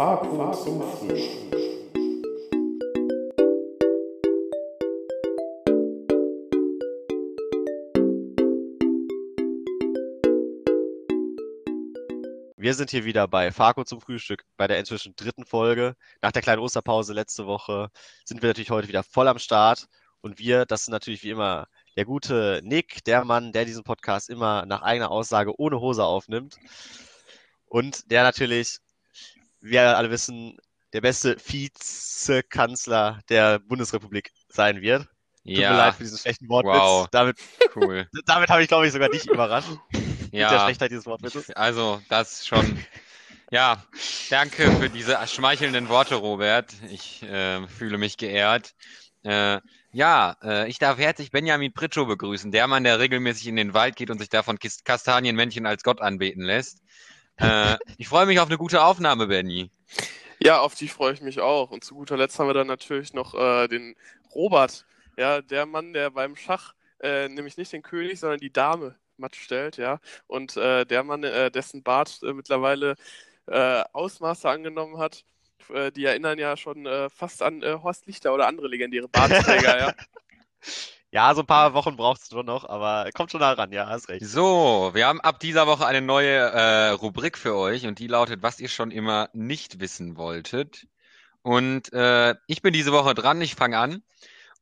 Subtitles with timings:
[0.00, 1.60] Fahrrad zum Frühstück.
[12.56, 15.94] Wir sind hier wieder bei Farko zum Frühstück, bei der inzwischen dritten Folge.
[16.22, 17.90] Nach der kleinen Osterpause letzte Woche
[18.24, 19.86] sind wir natürlich heute wieder voll am Start.
[20.22, 24.30] Und wir, das sind natürlich wie immer der gute Nick, der Mann, der diesen Podcast
[24.30, 26.56] immer nach eigener Aussage ohne Hose aufnimmt.
[27.66, 28.78] Und der natürlich,
[29.60, 30.56] wir alle wissen,
[30.92, 35.06] der beste Vizekanzler der Bundesrepublik sein wird.
[35.54, 36.72] Tut Ja, mir leid für diesen schlechten Wortwitz.
[36.80, 37.08] Wow.
[37.10, 37.38] Damit,
[37.76, 38.08] cool.
[38.26, 39.78] damit habe ich, glaube ich, sogar dich überrascht.
[40.36, 41.50] Mit der Ja, Schlechtheit dieses Wortwitzes.
[41.54, 42.78] also das schon.
[43.50, 43.84] Ja,
[44.28, 46.72] danke für diese schmeichelnden Worte, Robert.
[46.90, 48.74] Ich äh, fühle mich geehrt.
[49.24, 49.60] Äh,
[49.92, 53.96] ja, äh, ich darf herzlich Benjamin Pritschow begrüßen, der Mann, der regelmäßig in den Wald
[53.96, 56.80] geht und sich davon Kastanienmännchen als Gott anbeten lässt.
[57.40, 59.70] Äh, ich freue mich auf eine gute Aufnahme, Benny.
[60.38, 61.70] Ja, auf die freue ich mich auch.
[61.70, 63.94] Und zu guter Letzt haben wir dann natürlich noch äh, den
[64.34, 68.94] Robert, ja, der Mann, der beim Schach äh, nämlich nicht den König, sondern die Dame
[69.16, 70.00] matt stellt, ja.
[70.26, 72.96] Und äh, der Mann, äh, dessen Bart mittlerweile
[73.46, 75.24] Ausmaße angenommen hat,
[75.96, 79.94] die erinnern ja schon fast an Horst Lichter oder andere legendäre Bartträger, ja.
[81.12, 83.88] Ja, so ein paar Wochen braucht es schon noch, aber kommt schon nah ran, ja,
[83.88, 84.24] hast recht.
[84.24, 88.42] So, wir haben ab dieser Woche eine neue äh, Rubrik für euch und die lautet,
[88.42, 90.86] was ihr schon immer nicht wissen wolltet.
[91.42, 94.02] Und äh, ich bin diese Woche dran, ich fange an.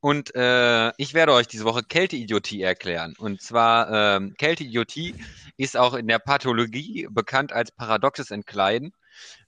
[0.00, 3.14] Und äh, ich werde euch diese Woche Kälteidiotie erklären.
[3.18, 5.16] Und zwar, ähm, Kälteidiotie
[5.56, 8.92] ist auch in der Pathologie bekannt als paradoxes Entkleiden.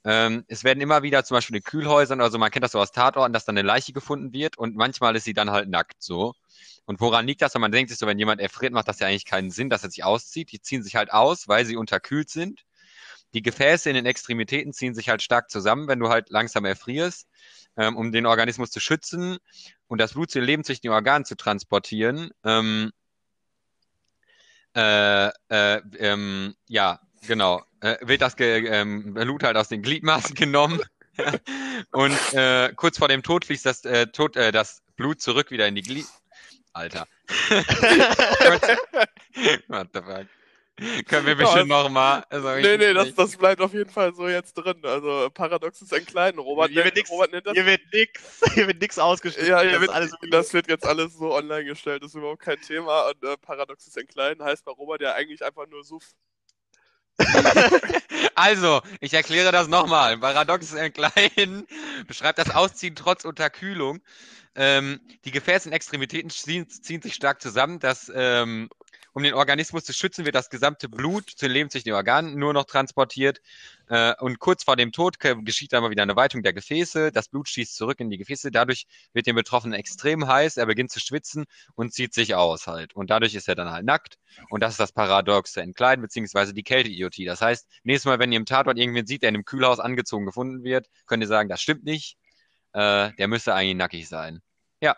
[0.04, 2.92] Ähm, es werden immer wieder zum Beispiel in Kühlhäusern, also man kennt das so aus
[2.92, 6.34] Tatorten, dass dann eine Leiche gefunden wird und manchmal ist sie dann halt nackt so.
[6.86, 7.54] Und woran liegt das?
[7.54, 9.84] Und man denkt sich so, wenn jemand erfriert, macht das ja eigentlich keinen Sinn, dass
[9.84, 10.50] er sich auszieht.
[10.52, 12.64] Die ziehen sich halt aus, weil sie unterkühlt sind.
[13.32, 17.28] Die Gefäße in den Extremitäten ziehen sich halt stark zusammen, wenn du halt langsam erfrierst,
[17.76, 19.38] ähm, um den Organismus zu schützen
[19.86, 22.30] und das Blut zu den lebenssüchtigen Organen zu transportieren.
[22.44, 22.90] Ähm,
[24.74, 27.62] äh, äh, ähm, ja, genau.
[27.80, 30.80] Äh, wird das Ge ähm, Blut halt aus den Gliedmaßen genommen.
[31.92, 35.66] und äh, kurz vor dem Tod fließt das, äh, Tod, äh, das Blut zurück wieder
[35.66, 36.06] in die Glied.
[36.72, 37.06] Alter.
[39.68, 40.26] What the fuck?
[41.08, 42.24] Können wir bestimmt nochmal.
[42.30, 44.80] Also nee, nee, das, das bleibt auf jeden Fall so jetzt drin.
[44.82, 46.40] Also paradoxes Entkleiden.
[46.40, 49.50] Robert, Hier wird nix, Robert nennt das hier wird nix, hier wird nix ausgeschnitten.
[49.50, 52.14] Ja, das hier ist wird, alles das wird jetzt alles so online gestellt, das ist
[52.14, 53.10] überhaupt kein Thema.
[53.10, 56.14] Und äh, paradoxes Entkleiden heißt bei Robert ja eigentlich einfach nur Suff.
[58.34, 60.16] Also, ich erkläre das nochmal.
[60.16, 61.66] Paradoxes Entkleiden
[62.06, 64.00] beschreibt das Ausziehen trotz Unterkühlung.
[64.54, 67.80] Ähm, die Gefäße und Extremitäten ziehen, ziehen sich stark zusammen.
[67.80, 68.70] Das, ähm,
[69.12, 72.64] um den Organismus zu schützen, wird das gesamte Blut zu den lebenssüchtigen Organen nur noch
[72.64, 73.40] transportiert.
[73.88, 77.10] Äh, und kurz vor dem Tod geschieht dann mal wieder eine Weitung der Gefäße.
[77.12, 78.50] Das Blut schießt zurück in die Gefäße.
[78.50, 80.56] Dadurch wird dem Betroffenen extrem heiß.
[80.56, 81.44] Er beginnt zu schwitzen
[81.74, 82.94] und zieht sich aus halt.
[82.94, 84.18] Und dadurch ist er dann halt nackt.
[84.48, 87.24] Und das ist das paradoxe Entkleiden beziehungsweise die Kälteidiotie.
[87.24, 90.26] Das heißt, nächstes Mal, wenn ihr im Tatort irgendwen sieht, der in einem Kühlhaus angezogen
[90.26, 92.16] gefunden wird, könnt ihr sagen, das stimmt nicht.
[92.72, 94.40] Äh, der müsste eigentlich nackig sein.
[94.80, 94.96] Ja,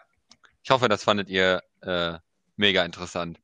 [0.62, 2.18] ich hoffe, das fandet ihr äh,
[2.56, 3.40] mega interessant.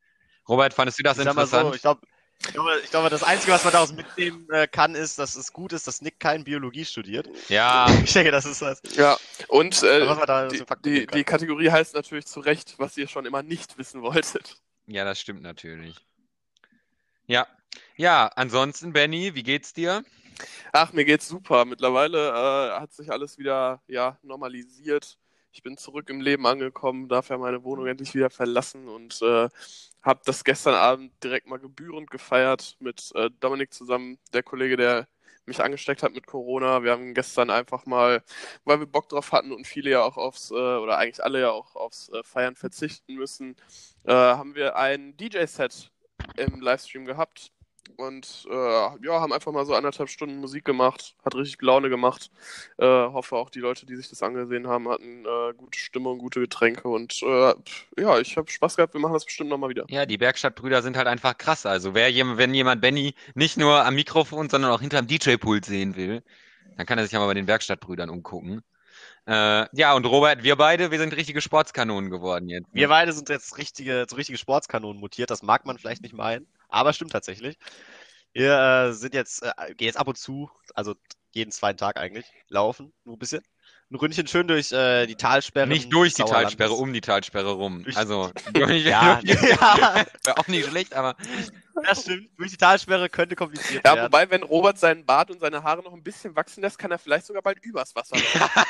[0.49, 1.69] Robert, fandest du das ich interessant?
[1.69, 2.01] so, ich glaube,
[2.41, 5.53] ich glaube, ich glaube, das Einzige, was man daraus mitnehmen äh, kann, ist, dass es
[5.53, 7.29] gut ist, dass Nick kein Biologie studiert.
[7.49, 8.81] ja, Ich denke, das ist das.
[8.95, 9.17] Ja,
[9.49, 13.27] und äh, man da die, die, die Kategorie heißt natürlich zu Recht, was ihr schon
[13.27, 14.57] immer nicht wissen wolltet.
[14.87, 15.97] ja, das stimmt natürlich.
[17.27, 17.47] Ja,
[17.97, 20.05] ja, ansonsten, Benny, wie geht's dir?
[20.73, 21.65] Ach, mir geht's super.
[21.65, 25.19] Mittlerweile äh, hat sich alles wieder ja, normalisiert.
[25.53, 29.49] Ich bin zurück im Leben angekommen, darf ja meine Wohnung endlich wieder verlassen und äh,
[30.03, 35.09] habe das gestern Abend direkt mal gebührend gefeiert mit äh, Dominik zusammen, der Kollege, der
[35.47, 36.83] mich angesteckt hat mit Corona.
[36.83, 38.23] Wir haben gestern einfach mal,
[38.65, 41.51] weil wir Bock drauf hatten und viele ja auch aufs, äh, oder eigentlich alle ja
[41.51, 43.57] auch aufs äh, Feiern verzichten müssen,
[44.05, 45.91] äh, haben wir ein DJ-Set
[46.37, 47.53] im Livestream gehabt
[47.97, 48.55] und äh,
[49.07, 52.31] ja, haben einfach mal so anderthalb Stunden Musik gemacht, hat richtig Laune gemacht.
[52.77, 56.41] Äh, hoffe auch die Leute, die sich das angesehen haben, hatten äh, gute Stimmung, gute
[56.41, 57.55] Getränke und äh,
[57.99, 58.95] ja, ich habe Spaß gehabt.
[58.95, 59.85] Wir machen das bestimmt nochmal wieder.
[59.89, 61.67] Ja, die Bergstadtbrüder sind halt einfach krass.
[61.67, 65.97] Also wer jem- wenn jemand Benny nicht nur am Mikrofon, sondern auch hinterm DJ-Pult sehen
[65.97, 66.23] will,
[66.77, 68.63] dann kann er sich ja mal bei den Werkstattbrüdern umgucken.
[69.27, 72.73] Äh, ja, und Robert, wir beide, wir sind richtige Sportskanonen geworden jetzt.
[72.73, 72.81] ne?
[72.81, 75.31] Wir beide sind jetzt richtige, zu richtige Sportskanonen mutiert.
[75.31, 77.57] Das mag man vielleicht nicht meinen, aber stimmt tatsächlich.
[78.33, 80.95] Wir äh, sind jetzt, äh, gehen jetzt ab und zu, also
[81.33, 83.43] jeden zweiten Tag eigentlich, laufen, nur ein bisschen.
[83.91, 85.67] ein Ründchen schön durch äh, die Talsperre.
[85.69, 87.85] Nicht durch die Talsperre, um die Talsperre rum.
[87.85, 91.17] Durch- also, durch, Ja, ja, wäre auch nicht schlecht, aber
[91.85, 92.31] das stimmt.
[92.39, 94.07] Durch die Talsperre könnte kompliziert Ja, werden.
[94.07, 96.99] wobei, wenn Robert seinen Bart und seine Haare noch ein bisschen wachsen lässt, kann er
[96.99, 98.63] vielleicht sogar bald übers Wasser laufen.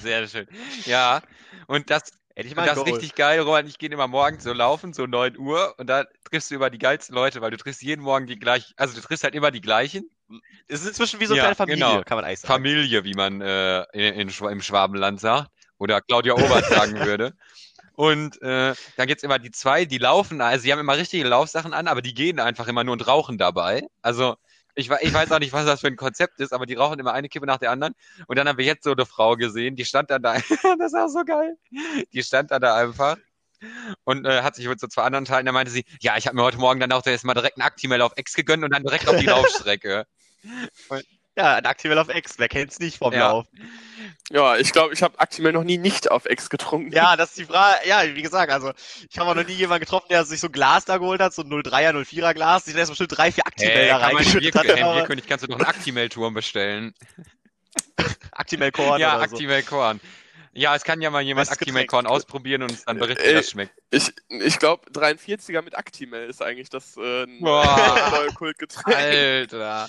[0.00, 0.46] sehr schön.
[0.84, 1.22] Ja,
[1.66, 3.66] und das, Hätte ich und mal das ist richtig geil, Robert.
[3.68, 6.78] Ich gehe immer morgens so laufen, so 9 Uhr, und da triffst du immer die
[6.78, 9.60] geilsten Leute, weil du triffst jeden Morgen die gleichen, also du triffst halt immer die
[9.60, 10.10] gleichen.
[10.68, 12.04] Es ist inzwischen wie so eine Ja, kleine Familie, genau.
[12.04, 12.64] kann man eigentlich sagen.
[12.70, 17.32] Familie, wie man äh, in, in, im Schwabenland sagt, oder Claudia Obert sagen würde.
[17.94, 21.74] Und äh, dann gibt's immer die zwei, die laufen, also die haben immer richtige Laufsachen
[21.74, 23.82] an, aber die gehen einfach immer nur und rauchen dabei.
[24.02, 24.36] Also
[24.74, 27.12] ich, ich weiß auch nicht, was das für ein Konzept ist, aber die rauchen immer
[27.12, 27.94] eine Kippe nach der anderen.
[28.26, 30.34] Und dann haben wir jetzt so eine Frau gesehen, die stand dann da,
[30.78, 31.56] das ist auch so geil,
[32.12, 33.16] die stand dann da einfach
[34.04, 36.36] und äh, hat sich mit so zwei anderen Teilen, da meinte sie, ja, ich habe
[36.36, 38.82] mir heute Morgen dann auch erst mal direkt einen Actimel auf X gegönnt und dann
[38.82, 40.06] direkt auf die Laufstrecke.
[41.36, 43.30] Ja, ein Aktivel auf X, wer kennt's nicht vom Ja.
[43.30, 43.46] Lauf?
[44.30, 46.92] Ja, ich glaube, ich habe Actimel noch nie nicht auf Ex getrunken.
[46.92, 47.86] Ja, das ist die Frage.
[47.86, 48.72] Ja, wie gesagt, also
[49.10, 51.34] ich habe auch noch nie jemanden getroffen, der sich so ein Glas da geholt hat,
[51.34, 54.54] so ein 03er, 04er Glas, sich da erst bestimmt drei, vier Aktimel Hey, da reingeschüttet
[54.54, 54.62] hat.
[54.64, 56.94] Bier- im aber- Bierkönig kannst du doch einen Actimel-Turm bestellen.
[58.32, 59.34] Actimel-Korn ja, oder so.
[59.36, 60.00] Actimel-Korn.
[60.56, 62.16] Ja, es kann ja mal jemand Actimel-Korn Getränk.
[62.16, 63.74] ausprobieren und uns dann berichten, wie das schmeckt.
[63.90, 68.10] Ich, ich glaube, 43er mit Actimel ist eigentlich das äh, Boah.
[68.12, 68.96] neue Kultgetränk.
[68.96, 69.88] Alter.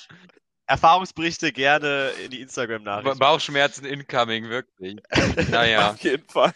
[0.67, 3.19] Erfahrungsberichte gerne in die Instagram-Nachrichten.
[3.19, 4.97] Ba- Bauchschmerzen incoming, wirklich.
[5.51, 5.91] Naja.
[5.91, 6.53] Auf jeden Fall.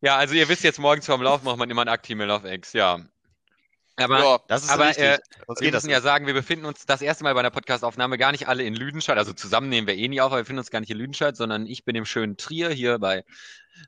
[0.00, 2.72] Ja, also ihr wisst jetzt, morgens vorm Lauf macht man immer ein Actimel auf X,
[2.72, 3.00] ja.
[3.96, 5.04] Aber Ja, Das ist Aber, richtig.
[5.04, 5.18] äh,
[5.60, 8.48] wir müssen ja sagen, wir befinden uns das erste Mal bei einer Podcastaufnahme gar nicht
[8.48, 9.18] alle in Lüdenscheid.
[9.18, 11.36] Also zusammen nehmen wir eh nie auf, aber wir befinden uns gar nicht in Lüdenscheid,
[11.36, 13.24] sondern ich bin im schönen Trier hier bei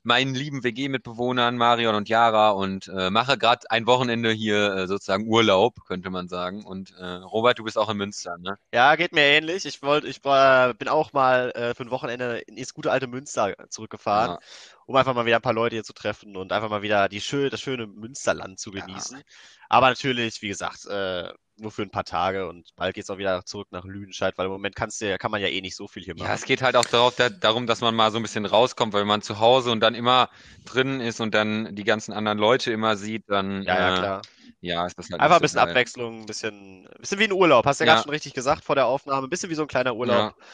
[0.03, 5.27] meinen lieben WG-Mitbewohnern Marion und Yara und äh, mache gerade ein Wochenende hier äh, sozusagen
[5.29, 6.65] Urlaub, könnte man sagen.
[6.65, 8.59] Und äh, Robert, du bist auch in Münster, ne?
[8.73, 9.65] Ja, geht mir ähnlich.
[9.67, 13.55] Ich wollte, ich war, bin auch mal äh, für ein Wochenende ins gute alte Münster
[13.69, 14.39] zurückgefahren, Ja.
[14.87, 17.21] um einfach mal wieder ein paar Leute hier zu treffen und einfach mal wieder die
[17.21, 19.23] schö das schöne Münsterland zu genießen.
[19.69, 23.45] Aber natürlich, wie gesagt, äh, nur für ein paar Tage und bald geht's auch wieder
[23.45, 26.03] zurück nach Lüdenscheid, weil im Moment kannst du, kann man ja eh nicht so viel
[26.03, 26.27] hier machen.
[26.27, 28.93] Ja, es geht halt auch darauf, da, darum, dass man mal so ein bisschen rauskommt,
[28.93, 30.29] weil wenn man zu Hause und dann immer
[30.65, 34.23] drin ist und dann die ganzen anderen Leute immer sieht, dann Ja, ja, äh, klar.
[34.61, 35.71] ja, ist das halt Einfach ein bisschen geil.
[35.71, 37.67] Abwechslung, ein bisschen, ein bisschen wie ein Urlaub.
[37.67, 37.95] Hast du ja, Ja.
[37.95, 39.27] gerade schon richtig gesagt vor der Aufnahme.
[39.27, 40.45] Ein bisschen wie so ein kleiner Urlaub Ja.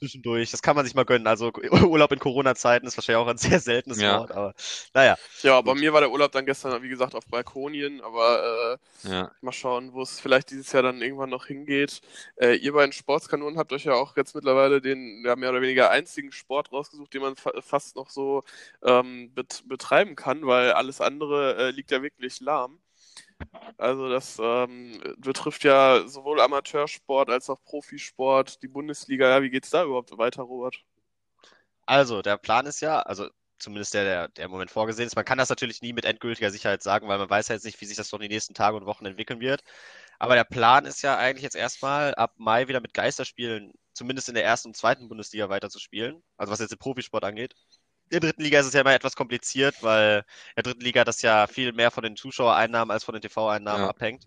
[0.00, 0.50] Zwischendurch.
[0.50, 1.26] Das kann man sich mal gönnen.
[1.28, 1.52] Also
[1.92, 4.18] Urlaub in Corona-Zeiten ist wahrscheinlich auch ein sehr seltenes Ja.
[4.20, 4.54] Wort, aber
[4.94, 5.16] naja.
[5.42, 9.32] Ja, bei mir war der Urlaub dann gestern, wie gesagt, auf Balkonien, aber äh, Ja.
[9.40, 12.00] mal schauen, wo es vielleicht dieses Jahr dann irgendwann noch hingeht.
[12.36, 15.90] Äh, ihr beiden Sportskanonen habt euch ja auch jetzt mittlerweile den ja, mehr oder weniger
[15.90, 18.42] einzigen Sport rausgesucht, den man fa fast noch so
[18.84, 22.80] ähm, bet betreiben kann, weil alles andere äh, liegt ja wirklich lahm.
[23.78, 29.28] Also das ähm, betrifft ja sowohl Amateursport als auch Profisport, die Bundesliga.
[29.28, 30.76] Ja, wie geht's da überhaupt weiter, Robert?
[31.86, 33.28] Also, der Plan ist ja, also
[33.58, 36.50] zumindest der, der, der im Moment vorgesehen ist, man kann das natürlich nie mit endgültiger
[36.50, 38.76] Sicherheit sagen, weil man weiß ja jetzt nicht, wie sich das noch die nächsten Tage
[38.76, 39.62] und Wochen entwickeln wird.
[40.18, 44.34] Aber der Plan ist ja eigentlich jetzt erstmal ab Mai wieder mit Geisterspielen, zumindest in
[44.34, 46.22] der ersten und zweiten Bundesliga weiterzuspielen.
[46.36, 47.54] Also was jetzt den Profisport angeht.
[48.10, 50.18] In der dritten Liga ist es ja immer etwas kompliziert, weil
[50.50, 53.84] in der dritten Liga das ja viel mehr von den Zuschauereinnahmen als von den TV-Einnahmen
[53.84, 53.88] Ja.
[53.88, 54.24] abhängt.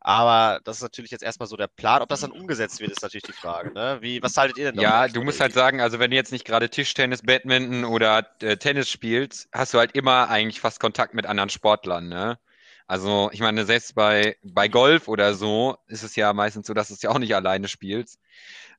[0.00, 2.02] Aber das ist natürlich jetzt erstmal so der Plan.
[2.02, 3.72] Ob das dann umgesetzt wird, ist natürlich die Frage.
[3.72, 3.98] Ne?
[4.02, 6.32] Wie, was haltet ihr denn davon Ja, du musst halt sagen, also wenn du jetzt
[6.32, 11.14] nicht gerade Tischtennis, Badminton oder äh, Tennis spielst, hast du halt immer eigentlich fast Kontakt
[11.14, 12.38] mit anderen Sportlern, ne?
[12.86, 16.88] Also, ich meine, selbst bei, bei Golf oder so ist es ja meistens so, dass
[16.88, 18.18] du es ja auch nicht alleine spielst.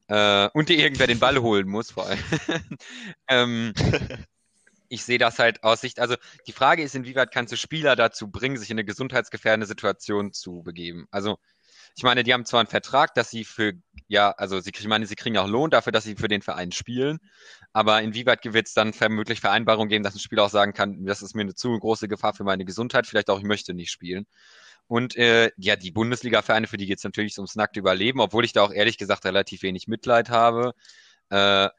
[0.07, 2.19] Äh, und dir irgendwer den Ball holen muss, vor allem.
[3.27, 3.74] ähm,
[4.89, 6.15] ich sehe das halt aus Sicht, also
[6.47, 10.62] die Frage ist, inwieweit kannst du Spieler dazu bringen, sich in eine gesundheitsgefährdende Situation zu
[10.63, 11.07] begeben?
[11.12, 11.38] Also,
[11.97, 13.74] ich meine, die haben zwar einen Vertrag, dass sie für,
[14.07, 16.71] ja, also sie, ich meine, sie kriegen auch Lohn dafür, dass sie für den Verein
[16.71, 17.19] spielen,
[17.74, 21.21] aber inwieweit wird es dann vermutlich Vereinbarungen geben, dass ein Spieler auch sagen kann, das
[21.21, 24.27] ist mir eine zu große Gefahr für meine Gesundheit, vielleicht auch, ich möchte nicht spielen.
[24.88, 28.54] Und äh, ja, die Bundesliga-Vereine, für die geht es natürlich ums nackte Überleben, obwohl ich
[28.54, 30.74] da auch ehrlich gesagt relativ wenig Mitleid habe.
[31.30, 31.70] Äh,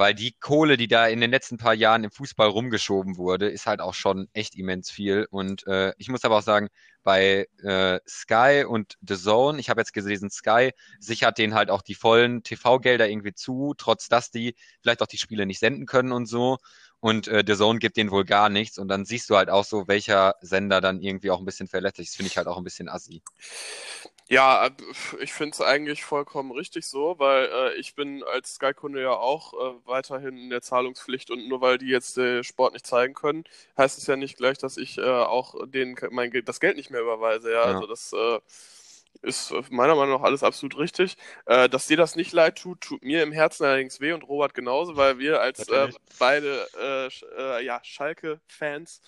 [0.00, 3.66] weil die Kohle, die da in den letzten paar Jahren im Fußball rumgeschoben wurde, ist
[3.66, 5.26] halt auch schon echt immens viel.
[5.30, 6.68] Und äh, ich muss aber auch sagen,
[7.02, 11.82] bei äh, Sky und The Zone, ich habe jetzt gelesen, Sky sichert denen halt auch
[11.82, 16.12] die vollen TV-Gelder irgendwie zu, trotz dass die vielleicht auch die Spiele nicht senden können
[16.12, 16.56] und so.
[17.00, 18.78] Und äh, The Zone gibt denen wohl gar nichts.
[18.78, 22.08] Und dann siehst du halt auch so, welcher Sender dann irgendwie auch ein bisschen verletzlich
[22.08, 22.16] ist.
[22.16, 23.22] Finde ich halt auch ein bisschen assi.
[24.28, 24.70] Ja, äh,
[25.20, 29.54] ich finde es eigentlich vollkommen richtig so, weil äh, ich bin als Sky-Kunde ja auch
[29.54, 33.44] äh, weiterhin in der Zahlungspflicht und nur weil die jetzt äh, Sport nicht zeigen können,
[33.76, 37.00] heißt es ja nicht gleich, dass ich äh, auch denen mein, das Geld nicht mehr
[37.02, 37.50] überweise.
[37.52, 37.66] Ja, Ja.
[37.66, 38.38] also das äh,
[39.22, 41.16] ist meiner Meinung nach alles absolut richtig.
[41.46, 44.54] Äh, dass dir das nicht leid tut, tut mir im Herzen allerdings weh und Robert
[44.54, 45.88] genauso, weil wir als äh,
[46.18, 49.02] beide äh, äh, ja, Schalke-Fans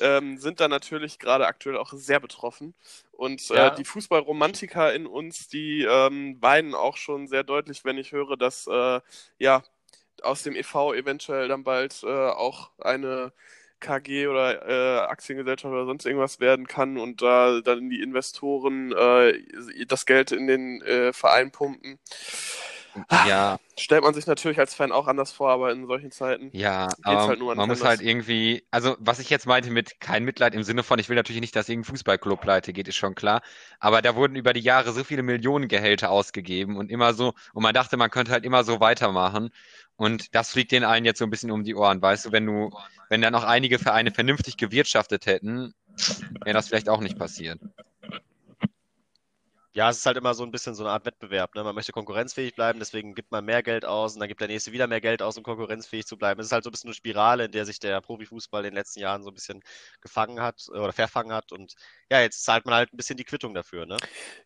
[0.00, 2.74] ähm, sind da natürlich gerade aktuell auch sehr betroffen.
[3.12, 3.70] Und äh, ja.
[3.70, 8.66] die Fußballromantiker in uns, die ähm, weinen auch schon sehr deutlich, wenn ich höre, dass
[8.66, 9.00] äh,
[9.38, 9.62] ja
[10.22, 13.32] aus dem EV eventuell dann bald auch eine
[13.80, 19.42] KG oder äh, Aktiengesellschaft oder sonst irgendwas werden kann und da dann die Investoren äh,
[19.86, 21.98] das Geld in den äh, Verein pumpen.
[23.10, 23.58] Ja.
[23.78, 26.50] Stellt man sich natürlich als Fan auch anders vor, aber in solchen Zeiten.
[26.52, 30.54] Ja, aber halt man muss halt irgendwie, also was ich jetzt meinte mit kein Mitleid
[30.54, 33.42] im Sinne von, ich will natürlich nicht, dass irgendein Fußballclub pleite geht, ist schon klar.
[33.78, 37.62] Aber da wurden über die Jahre so viele Millionen Gehälter ausgegeben und immer so, und
[37.62, 39.50] man dachte, man könnte halt immer so weitermachen.
[39.96, 42.46] Und das fliegt den allen jetzt so ein bisschen um die Ohren, weißt du, wenn
[42.46, 42.70] du,
[43.10, 45.74] wenn dann auch einige Vereine vernünftig gewirtschaftet hätten,
[46.42, 47.60] wäre das vielleicht auch nicht passiert.
[49.72, 51.54] Ja, es ist halt immer so ein bisschen so eine Art Wettbewerb.
[51.54, 51.62] Ne?
[51.62, 54.72] Man möchte konkurrenzfähig bleiben, deswegen gibt man mehr Geld aus und dann gibt der nächste
[54.72, 56.40] wieder mehr Geld aus, um konkurrenzfähig zu bleiben.
[56.40, 58.74] Es ist halt so ein bisschen eine Spirale, in der sich der Profifußball in den
[58.74, 59.62] letzten Jahren so ein bisschen
[60.00, 61.52] gefangen hat oder verfangen hat.
[61.52, 61.74] Und
[62.10, 63.86] ja, jetzt zahlt man halt ein bisschen die Quittung dafür.
[63.86, 63.96] Ne?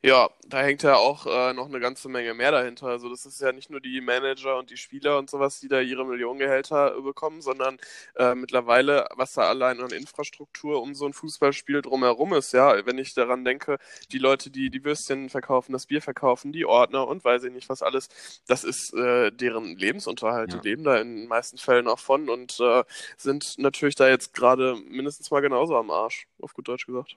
[0.03, 2.89] Ja, da hängt ja auch äh, noch eine ganze Menge mehr dahinter.
[2.89, 5.81] Also das ist ja nicht nur die Manager und die Spieler und sowas, die da
[5.81, 7.79] ihre Millionengehälter bekommen, sondern
[8.17, 12.53] äh, mittlerweile, was da allein an Infrastruktur um so ein Fußballspiel drumherum ist.
[12.53, 13.79] Ja, wenn ich daran denke,
[14.13, 17.71] die Leute, die die Würstchen verkaufen, das Bier verkaufen, die Ordner und weiß ich nicht
[17.71, 18.09] was alles.
[18.47, 20.53] Das ist äh, deren Lebensunterhalt.
[20.53, 20.59] Ja.
[20.59, 22.85] Die leben da in den meisten Fällen auch von und äh,
[23.17, 27.17] sind natürlich da jetzt gerade mindestens mal genauso am Arsch, auf gut Deutsch gesagt.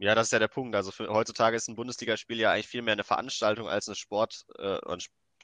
[0.00, 0.76] Ja, das ist ja der Punkt.
[0.76, 4.44] Also für, heutzutage ist ein Bundesligaspiel ja eigentlich viel mehr eine Veranstaltung als ein Sport,
[4.58, 5.00] äh, ein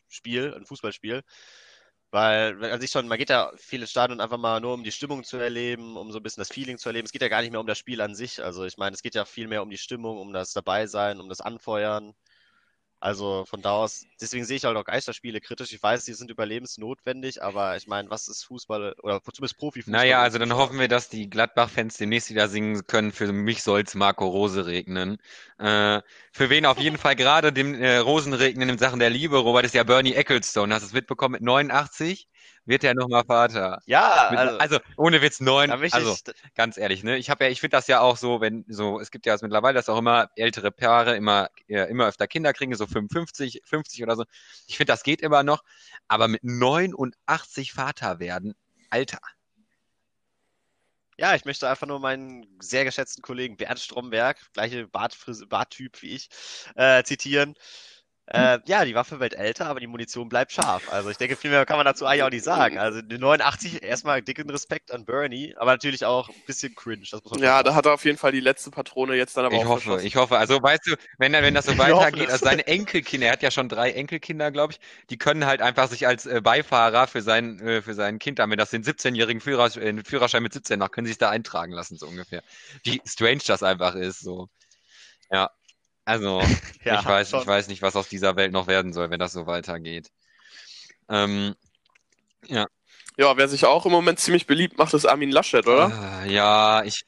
[0.08, 1.23] Spiel, ein Fußballspiel.
[2.11, 5.25] Weil, an sich schon, man geht ja viele Stadien einfach mal nur, um die Stimmung
[5.25, 7.06] zu erleben, um so ein bisschen das Feeling zu erleben.
[7.06, 8.42] Es geht ja gar nicht mehr um das Spiel an sich.
[8.42, 11.28] Also, ich meine, es geht ja viel mehr um die Stimmung, um das Dabeisein, um
[11.28, 12.14] das Anfeuern.
[13.04, 15.75] Also von da aus, deswegen sehe ich halt auch Geisterspiele kritisch.
[15.75, 20.00] Ich weiß, die sind überlebensnotwendig, aber ich meine, was ist Fußball oder zumindest Profifußball?
[20.00, 23.12] Naja, also dann hoffen wir, dass die Gladbach-Fans demnächst wieder singen können.
[23.12, 25.18] Für mich soll's Marco Rose regnen.
[25.58, 26.00] Äh,
[26.32, 29.66] für wen auf jeden Fall gerade dem äh, Rosen regnen in Sachen der Liebe, Robert,
[29.66, 30.73] ist ja Bernie Ecclestone.
[30.73, 32.26] Hast du es mitbekommen mit 89?
[32.66, 33.80] Wird er nochmal Vater.
[33.87, 35.71] Ja, Mit, also, also, ohne Witz neun.
[35.71, 36.16] Also
[36.54, 37.16] ganz ehrlich, ne?
[37.16, 39.75] Ich habe ja, ich finde das ja auch so, wenn so, es gibt ja mittlerweile,
[39.75, 44.16] dass auch immer ältere Paare immer ja, immer öfter Kinder kriegen, so 55, 50 oder
[44.16, 44.25] so.
[44.66, 45.62] Ich finde, das geht immer noch,
[46.09, 48.54] aber mit 89 Vater werden,
[48.90, 49.18] Alter.
[51.16, 56.28] Ja, ich möchte einfach nur meinen sehr geschätzten Kollegen Bernd Stromberg, gleiche Barttyp wie ich,
[56.75, 57.54] äh, zitieren.
[58.26, 60.90] Äh, ja, die Waffe wird älter, aber die Munition bleibt scharf.
[60.90, 62.78] Also ich denke, viel mehr kann man dazu eigentlich auch nicht sagen.
[62.78, 67.04] Also die 89, erstmal dicken Respekt an Bernie, aber natürlich auch ein bisschen cringe.
[67.37, 69.69] ja, da hat er auf jeden Fall die letzte Patrone jetzt dann aber ich auch
[69.69, 73.33] hoffe, Ich hoffe, also weißt du, wenn, wenn das so weitergeht, also seine Enkelkinder, er
[73.35, 77.07] hat ja schon drei Enkelkinder, glaube ich, die können halt einfach sich als äh, Beifahrer
[77.07, 80.78] für sein, äh, für sein Kind, damit das den 17-jährigen Führer, äh, Führerschein mit 17
[80.78, 82.43] nach, können sich da eintragen lassen, so ungefähr.
[82.85, 84.49] Wie strange das einfach ist, so.
[85.31, 85.50] Ja,
[86.04, 86.40] also,
[86.84, 89.32] ja, ich, weiß, ich weiß nicht, was aus dieser Welt noch werden soll, wenn das
[89.32, 90.11] so weitergeht.
[91.08, 91.54] Ähm,
[92.46, 92.66] ja.
[93.16, 96.23] Ja, wer sich auch im Moment ziemlich beliebt macht, ist Armin Laschet, oder?
[96.25, 97.04] Uh, ja, ich.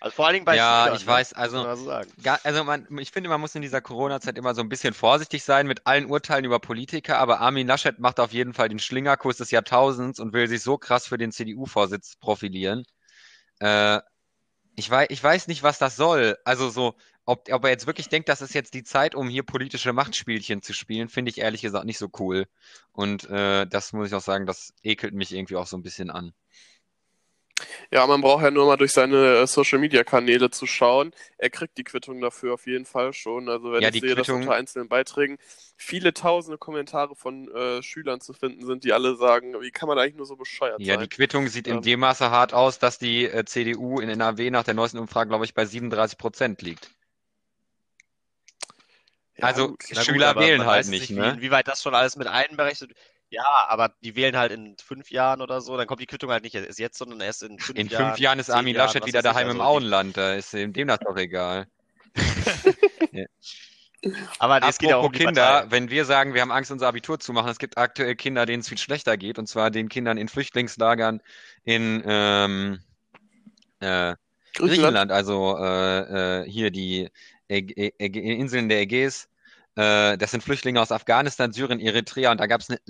[0.00, 1.12] Also vor allen Dingen bei Ja, Schülern, ich ne?
[1.12, 4.68] weiß, also, so also man, ich finde, man muss in dieser Corona-Zeit immer so ein
[4.68, 8.68] bisschen vorsichtig sein mit allen Urteilen über Politiker, aber Armin Laschet macht auf jeden Fall
[8.68, 12.84] den Schlingerkurs des Jahrtausends und will sich so krass für den CDU-Vorsitz profilieren.
[13.58, 13.98] Äh,
[14.76, 16.38] ich weiß, ich weiß nicht, was das soll.
[16.44, 16.94] Also so,
[17.28, 20.62] ob, ob er jetzt wirklich denkt, das ist jetzt die Zeit, um hier politische Machtspielchen
[20.62, 22.46] zu spielen, finde ich ehrlich gesagt nicht so cool.
[22.92, 26.08] Und äh, das muss ich auch sagen, das ekelt mich irgendwie auch so ein bisschen
[26.08, 26.32] an.
[27.90, 31.12] Ja, man braucht ja nur mal durch seine äh, Social Media Kanäle zu schauen.
[31.36, 33.50] Er kriegt die Quittung dafür auf jeden Fall schon.
[33.50, 34.16] Also wenn ja, ich sehe, Quittung...
[34.16, 35.36] dass unter einzelnen Beiträgen
[35.76, 39.98] viele tausende Kommentare von äh, Schülern zu finden sind, die alle sagen, wie kann man
[39.98, 41.00] eigentlich nur so bescheuert ja, sein?
[41.00, 44.08] Ja, die Quittung sieht ähm, in dem Maße hart aus, dass die äh, CDU in
[44.08, 46.94] NRW nach der neuesten Umfrage, glaube ich, bei 37 Prozent liegt.
[49.40, 51.36] Also gut, Schüler gut, wählen halt nicht, ne?
[51.38, 52.92] Wie, weit das schon alles mit einberechnet.
[53.30, 56.44] Ja, aber die wählen halt in fünf Jahren oder so, dann kommt die Quittung halt
[56.44, 58.02] nicht erst jetzt, sondern erst in fünf Jahren.
[58.02, 60.98] In fünf Jahren ist Armin Laschet wieder daheim also im Auenland, da ist dem das
[61.00, 61.66] doch egal.
[63.12, 63.26] ja.
[64.38, 67.18] Aber es geht ja auch um Kinder, wenn wir sagen, wir haben Angst, unser Abitur
[67.18, 70.16] zu machen, es gibt aktuell Kinder, denen es viel schlechter geht, und zwar den Kindern
[70.16, 71.20] in Flüchtlingslagern
[71.64, 72.78] in ähm,
[73.80, 74.14] äh,
[74.54, 77.10] Griechenland, also äh, äh, hier die
[77.48, 79.28] Äg Inseln der Ägäis.
[79.76, 82.80] Äh, das sind Flüchtlinge aus Afghanistan, Syrien, Eritrea und da gab es eine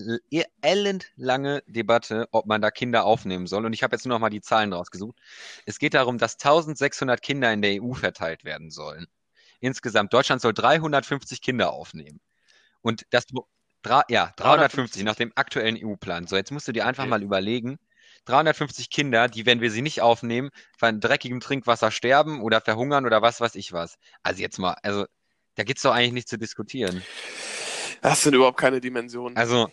[0.62, 3.64] ellenlange Debatte, ob man da Kinder aufnehmen soll.
[3.66, 5.18] Und ich habe jetzt nur noch mal die Zahlen rausgesucht.
[5.66, 9.06] Es geht darum, dass 1600 Kinder in der EU verteilt werden sollen.
[9.60, 10.12] insgesamt.
[10.12, 12.20] Deutschland soll 350 Kinder aufnehmen.
[12.82, 13.26] Und das,
[14.08, 16.26] ja, 350 nach dem aktuellen EU-Plan.
[16.26, 17.10] So, jetzt musst du dir einfach Okay.
[17.10, 17.78] mal überlegen,
[18.28, 23.22] 350 Kinder, die, wenn wir sie nicht aufnehmen, von dreckigem Trinkwasser sterben oder verhungern oder
[23.22, 23.96] was weiß ich was.
[24.22, 25.06] Also jetzt mal, also
[25.54, 27.02] da gibt's doch eigentlich nichts zu diskutieren.
[28.02, 29.36] Das sind überhaupt keine Dimensionen.
[29.36, 29.68] Also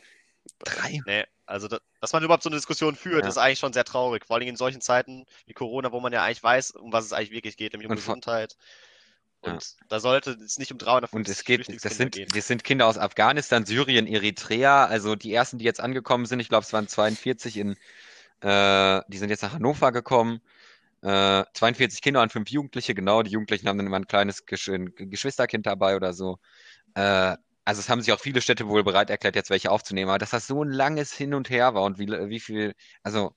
[0.63, 1.00] drei.
[1.05, 3.29] Nee, also da, dass man überhaupt so eine Diskussion führt, Ja.
[3.29, 4.25] ist eigentlich schon sehr traurig.
[4.25, 7.13] Vor allem in solchen Zeiten wie Corona, wo man ja eigentlich weiß, um was es
[7.13, 8.55] eigentlich wirklich geht, nämlich um Und Gesundheit.
[9.43, 9.53] Ja.
[9.53, 12.27] Und da sollte es nicht um 350 Und es geht, das sind, gehen.
[12.33, 14.85] das sind Kinder aus Afghanistan, Syrien, Eritrea.
[14.85, 17.75] Also die ersten, die jetzt angekommen sind, ich glaube, es waren 42 in,
[18.45, 20.41] äh, die sind jetzt nach Hannover gekommen.
[21.03, 23.23] Äh, 42 Kinder und fünf Jugendliche, genau.
[23.23, 26.39] Die Jugendlichen haben dann immer ein kleines Gesch ein Geschwisterkind dabei oder so.
[26.95, 30.09] Äh, also es haben sich auch viele Städte wohl bereit erklärt, jetzt welche aufzunehmen.
[30.09, 32.73] Aber dass das so ein langes Hin und Her war und wie, wie viel,
[33.03, 33.35] also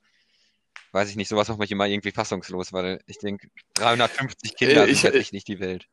[0.92, 4.90] weiß ich nicht, sowas macht mich immer irgendwie fassungslos, weil ich denke, 350 Kinder Äh,
[4.90, 5.86] ich- sind wirklich nicht die Welt.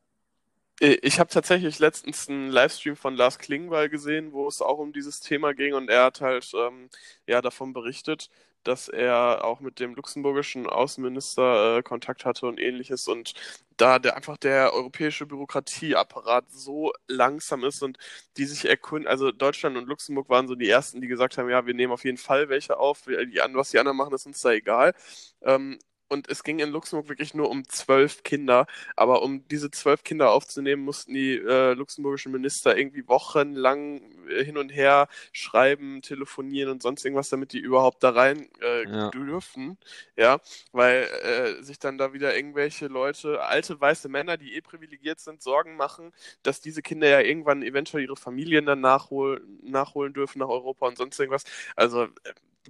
[0.80, 4.92] Äh, Ich habe tatsächlich letztens einen Livestream von Lars Klingbeil gesehen, wo es auch um
[4.92, 6.88] dieses Thema ging und er hat halt ähm,
[7.26, 8.30] ja davon berichtet,
[8.66, 13.34] dass er auch mit dem luxemburgischen Außenminister äh, Kontakt hatte und ähnliches und
[13.76, 17.98] da der einfach der europäische Bürokratieapparat so langsam ist und
[18.36, 21.66] die sich erkunden, also Deutschland und Luxemburg waren so die ersten, die gesagt haben, ja,
[21.66, 24.52] wir nehmen auf jeden Fall welche auf, die, was die anderen machen, ist uns da
[24.52, 24.94] egal.
[25.42, 28.66] Ähm, und es ging in Luxemburg wirklich nur um zwölf Kinder.
[28.96, 34.56] Aber um diese zwölf Kinder aufzunehmen, mussten die äh, luxemburgischen Minister irgendwie wochenlang äh, hin
[34.58, 39.10] und her schreiben, telefonieren und sonst irgendwas, damit die überhaupt da rein äh, Ja.
[39.10, 39.78] dürfen.
[40.16, 40.40] Ja,
[40.72, 45.42] weil äh, sich dann da wieder irgendwelche Leute, alte weiße Männer, die eh privilegiert sind,
[45.42, 50.48] Sorgen machen, dass diese Kinder ja irgendwann eventuell ihre Familien dann nachholen, nachholen dürfen nach
[50.48, 51.44] Europa und sonst irgendwas.
[51.76, 52.08] Also äh,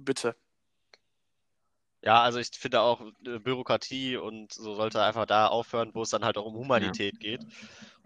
[0.01, 0.35] bitte.
[2.07, 6.09] Ja, also ich finde auch äh, Bürokratie und so sollte einfach da aufhören, wo es
[6.09, 7.45] dann halt auch um Humanität geht.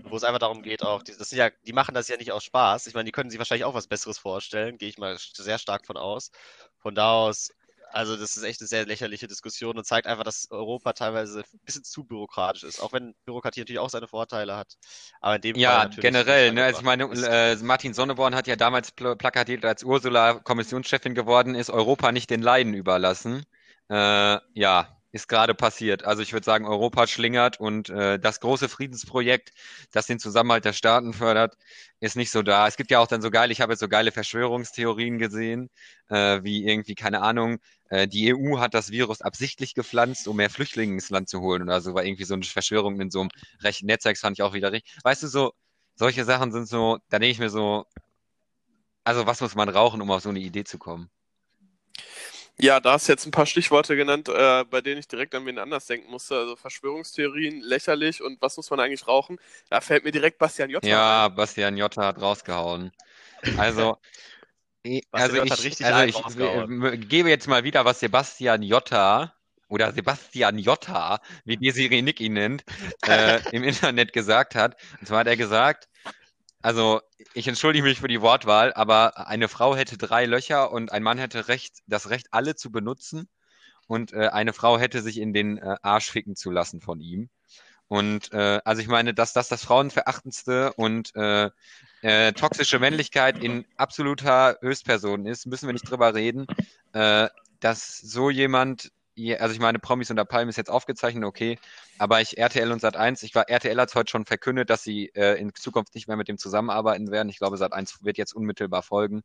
[0.02, 2.18] Und wo es einfach darum geht, auch, die, das sind ja, die machen das ja
[2.18, 2.88] nicht aus Spaß.
[2.88, 5.86] Ich meine, die können sich wahrscheinlich auch was Besseres vorstellen, gehe ich mal sehr stark
[5.86, 6.32] von aus.
[6.80, 7.52] Von da aus,
[7.92, 11.60] also das ist echt eine sehr lächerliche Diskussion und zeigt einfach, dass Europa teilweise ein
[11.66, 14.78] bisschen zu bürokratisch ist, auch wenn Bürokratie natürlich auch seine Vorteile hat.
[15.20, 16.52] Aber in dem Fall Ja, natürlich generell.
[16.54, 16.64] Ne?
[16.64, 21.54] Also ich meine, äh, Martin Sonneborn hat ja damals pl plakatiert, als Ursula Kommissionschefin geworden
[21.56, 23.46] ist, Europa nicht den Leiden überlassen.
[23.92, 26.06] Äh, ja, ist gerade passiert.
[26.06, 29.52] Also ich würde sagen, Europa schlingert und äh, das große Friedensprojekt,
[29.92, 31.58] das den Zusammenhalt der Staaten fördert,
[32.00, 32.68] ist nicht so da.
[32.68, 35.70] Es gibt ja auch dann so geile, ich habe jetzt so geile Verschwörungstheorien gesehen,
[36.10, 40.50] äh, wie irgendwie, keine Ahnung, äh, die EU hat das Virus absichtlich gepflanzt, um mehr
[40.50, 43.30] Flüchtlinge ins Land zu holen oder so, war irgendwie so eine Verschwörung in so einem
[43.62, 44.96] rechten Netzwerk, fand ich auch wieder richtig.
[45.04, 45.54] Weißt du, so,
[45.96, 47.86] solche Sachen sind so, da denke ich mir so,
[49.04, 51.12] also was muss man rauchen, um auf so eine Idee zu kommen?
[52.62, 55.48] Ja, da hast du jetzt ein paar Stichworte genannt, äh, bei denen ich direkt an
[55.48, 56.38] wen anders denken musste.
[56.38, 59.40] Also Verschwörungstheorien, lächerlich und was muss man eigentlich rauchen?
[59.70, 61.36] Da fällt mir direkt Bastian Jotta Ja, ein.
[61.36, 62.92] Bastian Jotta hat rausgehauen.
[63.58, 63.98] Also,
[65.12, 69.34] also Jotta ich, hat richtig also ich gebe jetzt mal wieder, was Sebastian Jotta
[69.68, 72.64] oder Sebastian Jotta, wie Desiree Nick ihn nennt,
[73.08, 74.76] äh, im Internet gesagt hat.
[75.00, 75.90] Und zwar hat er gesagt,
[76.62, 77.02] also
[77.34, 81.18] ich entschuldige mich für die Wortwahl, aber eine Frau hätte drei Löcher und ein Mann
[81.18, 83.30] hätte Recht, das Recht, alle zu benutzen.
[83.88, 87.30] Und äh, eine Frau hätte sich in den äh, Arsch ficken zu lassen von ihm.
[87.88, 91.50] Und äh, also ich meine, dass das das frauenverachtendste und äh,
[92.02, 96.48] äh, toxische Männlichkeit in absoluter Höchstperson ist, müssen wir nicht drüber reden,
[96.94, 97.28] äh,
[97.60, 99.01] dass so jemand, je-
[99.40, 101.58] also ich meine, Promis unter Palmen ist jetzt aufgezeichnet, okay,
[101.98, 105.40] aber ich RTL und Sat1, ich war RTL hat heute schon verkündet, dass sie äh,
[105.40, 107.30] in Zukunft nicht mehr mit dem zusammenarbeiten werden.
[107.30, 109.22] Ich glaube, Sat1 wird jetzt unmittelbar folgen.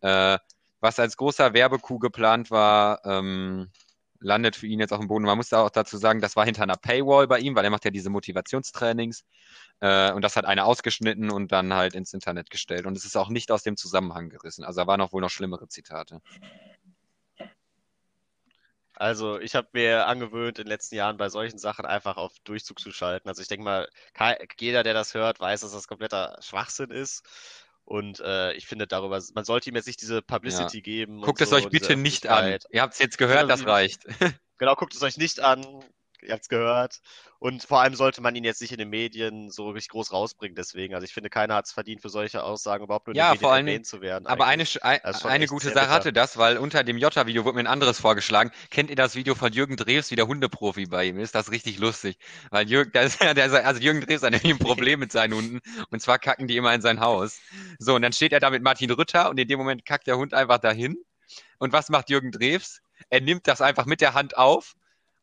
[0.00, 0.38] Äh,
[0.80, 3.70] was als großer Werbecoup geplant war, ähm,
[4.20, 5.24] landet für ihn jetzt auf dem Boden.
[5.24, 7.70] Man muss da auch dazu sagen, das war hinter einer Paywall bei ihm, weil er
[7.70, 9.24] macht ja diese Motivationstrainings.
[9.80, 12.86] Äh, und das hat einer ausgeschnitten und dann halt ins Internet gestellt.
[12.86, 14.64] Und es ist auch nicht aus dem Zusammenhang gerissen.
[14.64, 16.20] Also da waren auch wohl noch schlimmere Zitate.
[18.96, 22.78] Also ich habe mir angewöhnt, in den letzten Jahren bei solchen Sachen einfach auf Durchzug
[22.80, 23.28] zu schalten.
[23.28, 23.88] Also ich denke mal,
[24.58, 27.22] jeder, der das hört, weiß, dass das kompletter Schwachsinn ist.
[27.84, 31.16] Und äh, ich finde darüber, man sollte ihm jetzt nicht diese Publicity geben.
[31.18, 32.58] und Guckt es so, euch bitte nicht an.
[32.70, 34.04] Ihr habt es jetzt gehört, das Genau, reicht.
[34.58, 35.84] Genau, guckt es euch nicht an.
[36.22, 37.00] Ihr habt es gehört.
[37.38, 40.54] Und vor allem sollte man ihn jetzt nicht in den Medien so richtig groß rausbringen.
[40.56, 43.30] Deswegen, also ich finde, keiner hat es verdient, für solche Aussagen überhaupt nur in Ja,
[43.30, 44.26] den Medien erwähnt zu werden.
[44.28, 44.64] Aber eine, eigentlich.
[44.64, 45.90] sch- ein, eine gute Sache bitter.
[45.90, 48.50] hatte das, weil unter dem Jota-Video wurde mir ein anderes vorgeschlagen.
[48.70, 51.34] Kennt ihr das Video von Jürgen Drews, wie der Hundeprofi bei ihm ist?
[51.34, 52.18] Das ist richtig lustig.
[52.50, 55.34] Weil Jürgen, der ist, der ist, also Jürgen Drews hat nämlich ein Problem mit seinen
[55.34, 55.60] Hunden.
[55.90, 57.40] Und zwar kacken die immer in sein Haus.
[57.78, 60.18] So, und dann steht er da mit Martin Rütter und in dem Moment kackt der
[60.18, 60.96] Hund einfach dahin.
[61.58, 62.82] Und was macht Jürgen Drews?
[63.10, 64.74] Er nimmt das einfach mit der Hand auf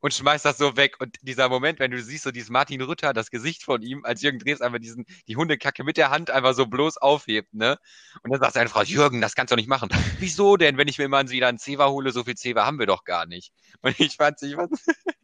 [0.04, 0.98] und schmeißt das so weg.
[1.00, 4.22] Und dieser Moment, wenn du siehst, so dieses Martin Rütter, das Gesicht von ihm, als
[4.22, 7.80] Jürgen Drews einfach diesen, die Hundekacke mit der Hand einfach so bloß aufhebt, ne?
[8.22, 9.88] Und dann sagt seine Frau, Jürgen, das kannst du doch nicht machen.
[10.20, 12.86] Wieso denn, wenn ich mir mal wieder einen Zewa hole, so viel Zewa haben wir
[12.86, 13.54] doch gar nicht.
[13.82, 14.72] Und ich fand, ich fand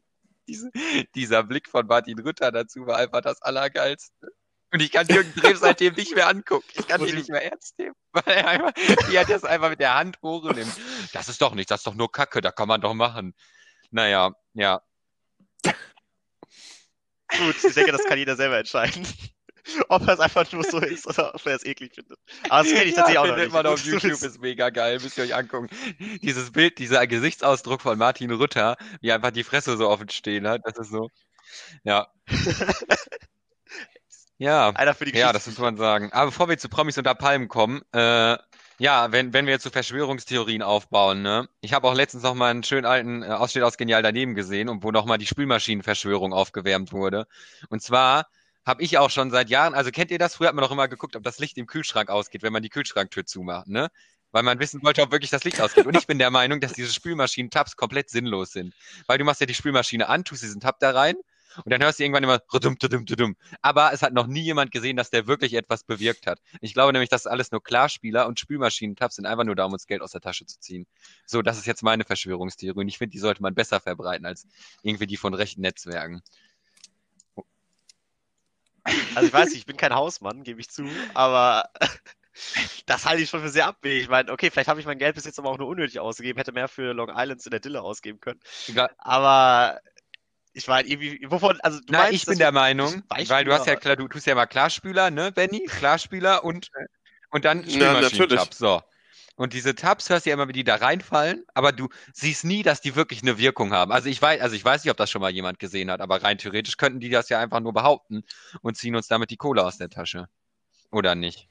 [0.48, 0.72] diese,
[1.14, 4.30] dieser Blick von Martin Rütter dazu war einfach das Allergeilste.
[4.72, 6.68] Und ich kann Jürgen Drews seitdem nicht mehr angucken.
[6.76, 7.96] Ich kann ihn nicht mehr ernst nehmen.
[8.14, 8.72] Weil er einfach,
[9.12, 10.72] die hat das einfach mit der Hand und nimmt.
[11.12, 13.34] Das ist doch nicht, das ist doch nur Kacke, da kann man doch machen.
[13.92, 14.82] Naja, ja.
[15.64, 19.08] Gut, ich denke, das kann jeder selber entscheiden.
[19.90, 22.18] Ob er es einfach nur so ist oder ob er es eklig findet.
[22.50, 23.52] Aber das kenne ich tatsächlich auch noch nicht.
[23.52, 25.70] man auf Gut zu YouTube, ist mega geil, müsst ihr euch angucken.
[26.24, 30.62] Dieses Bild, dieser Gesichtsausdruck von Martin Rütter, wie einfach die Fresse so offen stehen hat,
[30.64, 31.10] das ist so,
[31.84, 32.08] ja.
[34.42, 36.14] Ja, Einer für die ja, das muss man sagen.
[36.14, 38.38] Aber bevor wir zu Promis unter Palmen kommen, äh,
[38.80, 41.50] ja, wenn, wenn wir jetzt zu Verschwörungstheorien aufbauen, ne?
[41.62, 44.70] Ich habe auch letztens noch mal einen schönen alten äh, Ausschnitt aus Genial daneben gesehen,
[44.70, 47.28] und wo noch mal die Spülmaschinenverschwörung aufgewärmt wurde.
[47.70, 48.28] Und zwar
[48.66, 50.36] habe ich auch schon seit Jahren, also kennt ihr das?
[50.36, 52.70] Früher hat man doch immer geguckt, ob das Licht im Kühlschrank ausgeht, wenn man die
[52.70, 53.90] Kühlschranktür zumacht, ne?
[54.32, 55.86] Weil man wissen wollte, ob wirklich das Licht ausgeht.
[55.86, 58.76] Und ich bin der Meinung, dass diese Spülmaschinen-Tabs komplett sinnlos sind.
[59.08, 61.16] Weil du machst ja die Spülmaschine an, tust diesen Tab da rein
[61.58, 63.36] und dann hörst du irgendwann immer rudum, dudum, dudum.
[63.62, 66.40] Aber es hat noch nie jemand gesehen, dass der wirklich etwas bewirkt hat.
[66.62, 69.74] Ich glaube nämlich, das ist alles nur Klarspieler und Spülmaschinen-Tabs sind einfach nur da, um
[69.74, 70.86] uns Geld aus der Tasche zu ziehen.
[71.26, 74.48] So, das ist jetzt meine Verschwörungstheorie und ich finde, die sollte man besser verbreiten als
[74.84, 76.22] irgendwie die von rechten Netzwerken.
[79.16, 81.70] Also ich weiß nicht, ich bin kein Hausmann, gebe ich zu, aber
[82.86, 84.04] das halte ich schon für sehr abwegig.
[84.04, 86.38] Ich meine, okay, vielleicht habe ich mein Geld bis jetzt aber auch nur unnötig ausgegeben,
[86.38, 88.40] hätte mehr für Long Islands in der Dille ausgeben können.
[88.98, 89.80] Aber
[90.60, 93.66] ich meine, irgendwie, wovon, also du Na, meinst, ich bin der Meinung, weil du hast
[93.66, 95.64] ja klar, du tust ja mal Klarspüler, ne, Benny?
[95.66, 96.70] Klarspüler und,
[97.32, 98.42] und dann Ja, natürlich.
[98.42, 98.58] Spülmaschinen-Tabs.
[98.58, 98.82] So.
[99.38, 102.62] Und diese Tabs hörst du ja immer, wie die da reinfallen, aber du siehst nie,
[102.62, 103.94] dass die wirklich eine Wirkung haben.
[103.94, 106.22] Also ich weiß, also ich weiß nicht, ob das schon mal jemand gesehen hat, aber
[106.22, 108.24] rein theoretisch könnten die das ja einfach nur behaupten
[108.62, 110.28] und ziehen uns damit die Kohle aus der Tasche.
[110.92, 111.48] Oder nicht?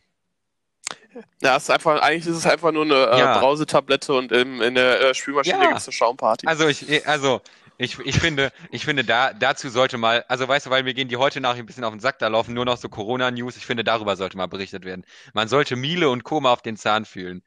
[1.40, 3.38] Ja, ist einfach, eigentlich ist es einfach nur eine äh, Ja.
[3.38, 5.68] Brausetablette und im, in der äh, Spülmaschine Ja.
[5.68, 6.46] gibt es eine Schaumparty.
[6.46, 7.40] Also ich, also
[7.78, 11.08] ich, ich finde, ich finde, da, dazu sollte mal, also weißt du, weil mir gehen
[11.08, 13.56] die heute Nachrichten ein bisschen auf den Sack, da laufen nur noch so Corona-News.
[13.56, 15.06] Ich finde, darüber sollte mal berichtet werden.
[15.32, 17.42] Man sollte Miele und Koma auf den Zahn fühlen.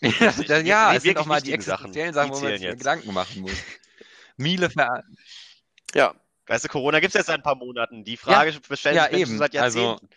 [0.02, 2.58] ja, das, das, ja, es sind auch mal die Sachen, existenziellen Sachen, die wo man
[2.58, 2.68] sich.
[2.68, 3.56] Gedanken machen muss.
[4.36, 5.02] Miele ver
[5.94, 6.14] ja.
[6.46, 8.04] Weißt du, Corona gibt es jetzt seit ein paar Monaten.
[8.04, 9.38] Die Frage stellen ja, sich Menschen eben.
[9.38, 10.08] seit Also, Jahrzehnten.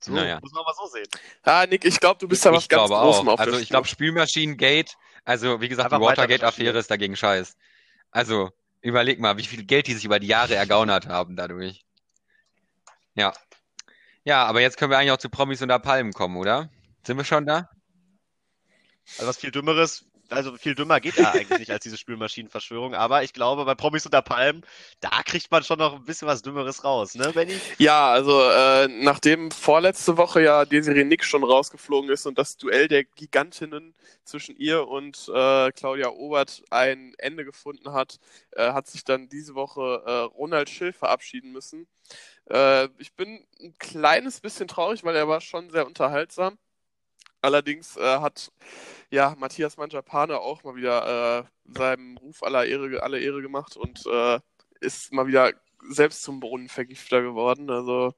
[0.00, 0.40] so, naja.
[0.42, 1.06] muss man mal so sehen.
[1.42, 3.38] Ah, Nick, ich glaube, du bist da was ich ganz glaube Großem auch.
[3.38, 7.56] Also ich glaube, Spülmaschinen-Gate, also wie gesagt, Einfach die Watergate-Affäre ist dagegen scheiß.
[8.12, 11.84] Also überleg mal, wie viel Geld die sich über die Jahre ergaunert haben dadurch.
[13.14, 13.32] Ja.
[14.24, 16.70] Ja, aber jetzt können wir eigentlich auch zu Promis unter Palmen kommen, oder?
[17.04, 17.68] Sind wir schon da?
[19.16, 23.22] Also was viel Dümmeres, also viel dümmer geht da eigentlich nicht als diese Spülmaschinenverschwörung, aber
[23.22, 24.64] ich glaube, bei Promis unter Palmen,
[25.00, 27.58] da kriegt man schon noch ein bisschen was Dümmeres raus, ne, Benny?
[27.78, 32.88] Ja, also äh, nachdem vorletzte Woche ja Desiree Nick schon rausgeflogen ist und das Duell
[32.88, 38.18] der Gigantinnen zwischen ihr und äh, Claudia Obert ein Ende gefunden hat,
[38.52, 41.86] äh, hat sich dann diese Woche äh, Ronald Schill verabschieden müssen.
[42.50, 46.58] Äh, ich bin ein kleines bisschen traurig, weil er war schon sehr unterhaltsam.
[47.46, 48.50] Allerdings äh, hat
[49.08, 54.04] ja Matthias Manjapane auch mal wieder äh, seinem Ruf aller Ehre, alle Ehre gemacht und
[54.04, 54.40] äh,
[54.80, 55.52] ist mal wieder
[55.88, 57.70] selbst zum Brunnenvergifter geworden.
[57.70, 58.14] Also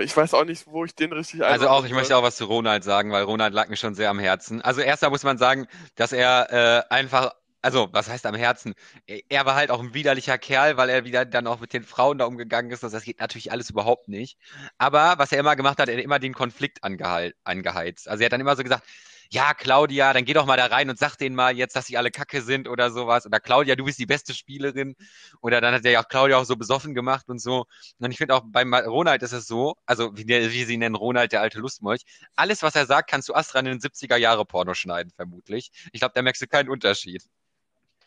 [0.00, 2.46] ich weiß auch nicht, wo ich den richtig Also auch, ich möchte auch was zu
[2.46, 4.60] Ronald sagen, weil Ronald lag mir schon sehr am Herzen.
[4.60, 8.74] Also erstmal muss man sagen, dass er äh, einfach, also was heißt am Herzen?
[9.06, 12.18] Er war halt auch ein widerlicher Kerl, weil er wieder dann auch mit den Frauen
[12.18, 12.82] da umgegangen ist.
[12.82, 14.38] Das geht natürlich alles überhaupt nicht.
[14.78, 18.08] Aber was er immer gemacht hat, er hat immer den Konflikt angeheizt.
[18.08, 18.84] Also er hat dann immer so gesagt,
[19.32, 21.96] ja, Claudia, dann geh doch mal da rein und sag denen mal jetzt, dass sie
[21.96, 23.24] alle Kacke sind oder sowas.
[23.24, 24.94] Oder Claudia, du bist die beste Spielerin.
[25.40, 27.64] Oder dann hat er ja auch Claudia auch so besoffen gemacht und so.
[27.98, 30.96] Und ich finde auch bei Ronald ist es so, also wie, der, wie sie nennen,
[30.96, 32.02] Ronald, der alte Lustmolch.
[32.36, 35.70] Alles, was er sagt, kannst du Astra in den 70er Jahre Porno schneiden, vermutlich.
[35.92, 37.22] Ich glaube, da merkst du keinen Unterschied.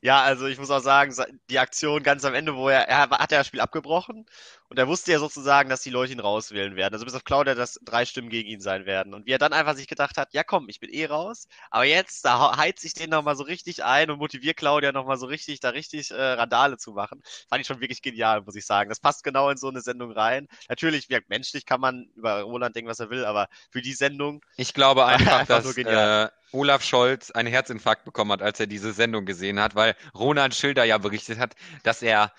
[0.04, 1.14] Ja, also ich muss auch sagen,
[1.48, 4.26] die Aktion ganz am Ende, wo er, er hat ja das Spiel abgebrochen
[4.72, 6.94] und er wusste ja sozusagen, dass die Leute ihn rauswählen werden.
[6.94, 9.12] Also bis auf Claudia, dass drei Stimmen gegen ihn sein werden.
[9.12, 11.84] Und wie er dann einfach sich gedacht hat, ja komm, ich bin eh raus, aber
[11.84, 15.60] jetzt, da heiz ich den nochmal so richtig ein und motiviere Claudia nochmal so richtig,
[15.60, 17.22] da richtig äh, Randale zu machen.
[17.50, 18.88] Fand ich schon wirklich genial, muss ich sagen.
[18.88, 20.48] Das passt genau in so eine Sendung rein.
[20.70, 24.42] Natürlich, wie, menschlich kann man über Roland denken, was er will, aber für die Sendung,
[24.56, 28.94] Ich glaube einfach, Einfach dass äh, Olaf Scholz einen Herzinfarkt bekommen hat, als er diese
[28.94, 32.32] Sendung gesehen hat, weil Ronald Schilder ja berichtet hat, dass er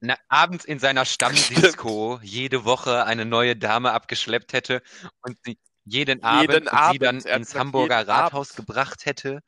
[0.00, 4.82] na, abends in seiner Stammdisco jede Woche eine neue Dame abgeschleppt hätte
[5.22, 7.02] und sie jeden Abend, Jeden und sie Abend.
[7.02, 8.56] dann ins Hamburger Rathaus Abend.
[8.66, 9.38] gebracht hätte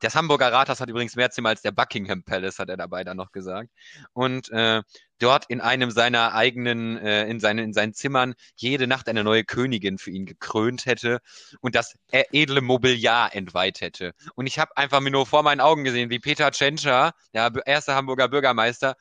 [0.00, 3.16] Das Hamburger Rathaus hat übrigens mehr Zimmer als der Buckingham Palace, hat er dabei dann
[3.16, 3.70] noch gesagt.
[4.12, 4.82] Und äh,
[5.18, 9.44] dort in einem seiner eigenen, äh, in, seinen, in seinen Zimmern jede Nacht eine neue
[9.44, 11.20] Königin für ihn gekrönt hätte
[11.60, 14.12] und das e- edle Mobiliar entweiht hätte.
[14.34, 17.94] Und ich habe einfach mir nur vor meinen Augen gesehen, wie Peter Tschentscher, der erste
[17.94, 18.96] Hamburger Bürgermeister,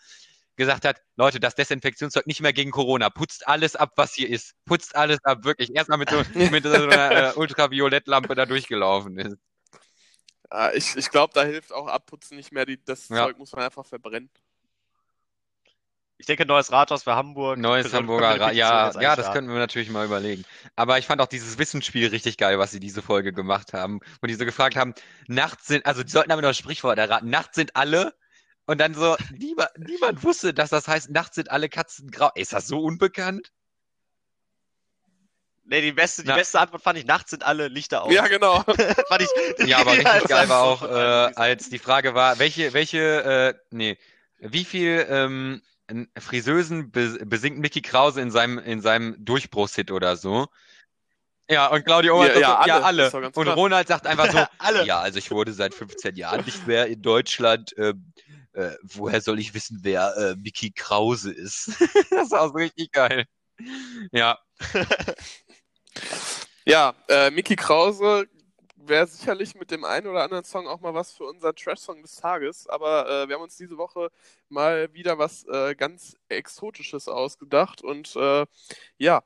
[0.55, 4.53] gesagt hat, Leute, das Desinfektionszeug nicht mehr gegen Corona, putzt alles ab, was hier ist.
[4.65, 5.75] Putzt alles ab, wirklich.
[5.75, 6.17] Erstmal mit so,
[6.51, 9.37] mit so einer äh, Ultraviolettlampe da durchgelaufen ist.
[10.51, 12.65] Ja, ich ich glaube, da hilft auch Abputzen nicht mehr.
[12.65, 13.25] Die, das Ja.
[13.25, 14.29] Zeug muss man einfach verbrennen.
[16.17, 17.57] Ich denke, neues Rathaus für Hamburg.
[17.57, 20.45] Neues Für- Hamburger für die Ra Petition ja, ja, das könnten wir natürlich mal überlegen.
[20.77, 23.99] Aber ich fand auch dieses Wissensspiel richtig geil, was sie diese Folge gemacht haben.
[24.21, 24.93] Und die so gefragt haben,
[25.27, 28.15] nachts sind, also die sollten aber noch ein Sprichwort erraten, nachts sind alle.
[28.67, 32.31] Und dann so, niemand, niemand wusste, dass das heißt, nachts sind alle Katzen grau.
[32.35, 33.51] Ey, Ist das so unbekannt?
[35.67, 38.13] Nee, die beste, die Na- beste Antwort fand ich, nachts sind alle Lichter aus.
[38.13, 38.61] Ja, genau.
[39.07, 39.29] fand ich,
[39.67, 43.53] Ja, aber richtig als geil war auch, äh, als die Frage war, welche, welche, äh,
[43.71, 43.97] nee,
[44.39, 45.61] wie viel ähm,
[46.17, 50.47] Friseusen be besingt Mickey Krause in seinem, in seinem Durchbruchshit oder so?
[51.49, 53.11] Ja, und Claudio Ober Ja, sagt ja, so, ja, alle.
[53.11, 53.55] Und klar.
[53.55, 54.83] Ronald sagt einfach so, Alle.
[54.85, 57.73] ja, also ich wurde seit 15 Jahren nicht mehr in Deutschland.
[57.77, 58.11] Ähm,
[58.55, 61.71] äh, woher soll ich wissen, wer äh, Mickey Krause ist?
[62.09, 63.25] das war auch so richtig geil.
[64.11, 64.39] Ja,
[66.67, 68.27] Ja, äh, Mickey Krause
[68.75, 72.15] wäre sicherlich mit dem einen oder anderen Song auch mal was für unser Trash-Song des
[72.15, 72.67] Tages.
[72.67, 74.09] Aber äh, wir haben uns diese Woche
[74.49, 77.83] mal wieder was äh, ganz Exotisches ausgedacht.
[77.83, 78.45] Und äh,
[78.97, 79.23] ja,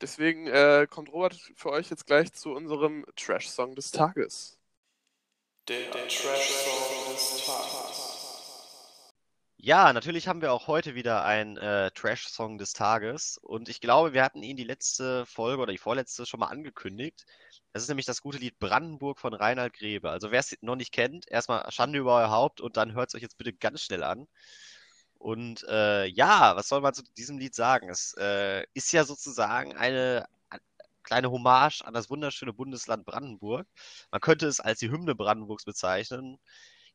[0.00, 4.58] deswegen äh, kommt Robert für euch jetzt gleich zu unserem Trash-Song des Tages.
[5.68, 8.05] Der, Trash-Song des Tages.
[9.58, 13.38] Ja, natürlich haben wir auch heute wieder einen äh, Trash-Song des Tages.
[13.42, 17.24] Und ich glaube, wir hatten ihn die letzte Folge oder die vorletzte schon mal angekündigt.
[17.72, 20.10] Das ist nämlich das gute Lied Brandenburg von Reinhard Grebe.
[20.10, 23.14] Also wer es noch nicht kennt, erstmal Schande über euer Haupt und dann hört es
[23.14, 24.26] euch jetzt bitte ganz schnell an.
[25.18, 27.88] Und äh, ja, was soll man zu diesem Lied sagen?
[27.90, 30.26] Es äh, ist ja sozusagen eine
[31.02, 33.66] kleine Hommage an das wunderschöne Bundesland Brandenburg.
[34.10, 36.38] Man könnte es als die Hymne Brandenburgs bezeichnen.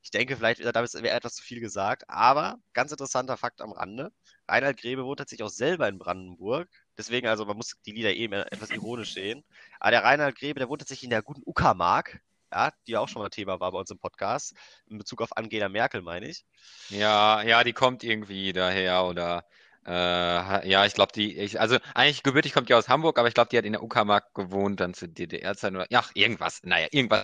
[0.04, 4.12] Ich denke, vielleicht wäre etwas zu viel gesagt, aber ganz interessanter Fakt am Rande.
[4.48, 6.70] Reinhard Grebe wohnt tatsächlich auch selber in Brandenburg.
[6.98, 9.44] Deswegen, also man muss die Lieder eben etwas ironisch sehen.
[9.80, 12.20] Aber der Reinhard Grebe, der wohnt tatsächlich in der guten Uckermark,
[12.52, 14.54] ja, die auch schon mal Thema war bei uns im Podcast,
[14.88, 16.46] in Bezug auf Angela Merkel, meine ich.
[16.90, 19.46] Ja, ja, die kommt irgendwie daher oder
[19.86, 23.34] äh, ja, ich glaube, die, ich, also eigentlich gebürtig kommt die aus Hamburg, aber ich
[23.34, 27.24] glaube, die hat in der Uckermark gewohnt, dann zu DDR-Zeiten oder ja, irgendwas, naja, irgendwas.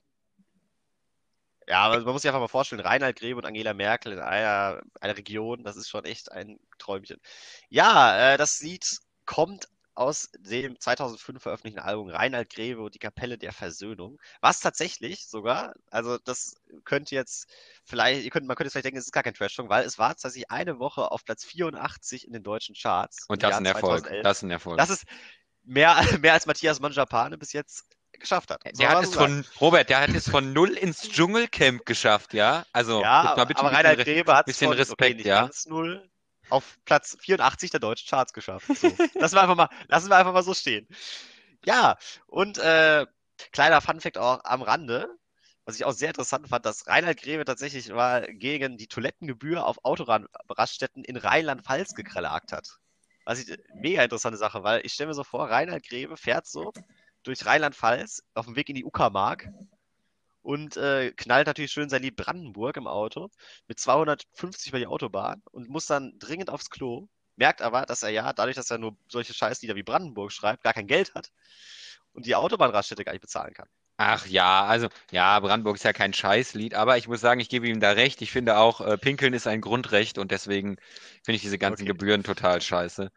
[1.68, 4.82] Ja, aber man muss sich einfach mal vorstellen, Reinhard Grebe und Angela Merkel in einer,
[5.02, 7.20] einer Region, das ist schon echt ein Träumchen.
[7.70, 13.38] Ja, äh, das Lied kommt aus dem 2005 veröffentlichten Album Reinhard Grebe und die Kapelle
[13.38, 17.50] der Versöhnung, was tatsächlich sogar, also das könnte jetzt
[17.84, 19.98] vielleicht, ihr könnt, man könnte jetzt vielleicht denken, es ist gar kein Trash-Song, weil es
[19.98, 23.66] war tatsächlich eine Woche auf Platz 84 in den deutschen Charts Und das ist ein
[23.66, 24.04] Erfolg.
[24.04, 24.24] 2011.
[24.24, 24.78] Das ist ein Erfolg.
[24.78, 25.04] Das ist
[25.64, 28.62] mehr, mehr als Matthias Manjapane bis jetzt geschafft hat.
[28.64, 29.44] Soll Der hat es sagen.
[29.44, 32.66] von, Robert, der hat es von null ins Dschungelcamp geschafft, ja?
[32.74, 35.42] Also, Ja, mal bitte aber Reinhard Re- Grebe hat es von, Respekt, okay, nicht ja?
[35.42, 36.10] ganz null
[36.50, 38.68] auf Platz 84 der deutschen Charts geschafft.
[38.76, 38.88] So.
[39.16, 40.88] lassen, wir einfach mal, lassen wir einfach mal so stehen.
[41.66, 43.06] Ja, und äh,
[43.52, 45.08] kleiner Funfact auch am Rande,
[45.66, 49.78] was ich auch sehr interessant fand, dass Reinhard Grebe tatsächlich mal gegen die Toilettengebühr auf
[49.84, 52.78] Autoraststätten in Rheinland-Pfalz geklagt hat.
[53.26, 56.74] Was ich mega interessante Sache, weil ich stelle mir so vor, Reinhard Grebe fährt so
[57.28, 59.50] durch Rheinland-Pfalz auf dem Weg in die Uckermark
[60.42, 63.30] und äh, knallt natürlich schön sein Lied Brandenburg im Auto
[63.68, 68.10] mit 250 über die Autobahn und muss dann dringend aufs Klo, merkt aber, dass er
[68.10, 71.32] ja, dadurch, dass er nur solche Scheißlieder wie Brandenburg schreibt, gar kein Geld hat
[72.14, 73.68] und die Autobahnraststätte gar nicht bezahlen kann.
[74.00, 77.68] Ach ja, also, ja, Brandenburg ist ja kein Scheißlied, aber ich muss sagen, ich gebe
[77.68, 78.22] ihm da recht.
[78.22, 80.78] Ich finde auch, äh, Pinkeln ist ein Grundrecht und deswegen
[81.24, 81.88] finde ich diese ganzen Okay.
[81.88, 83.12] Gebühren total scheiße.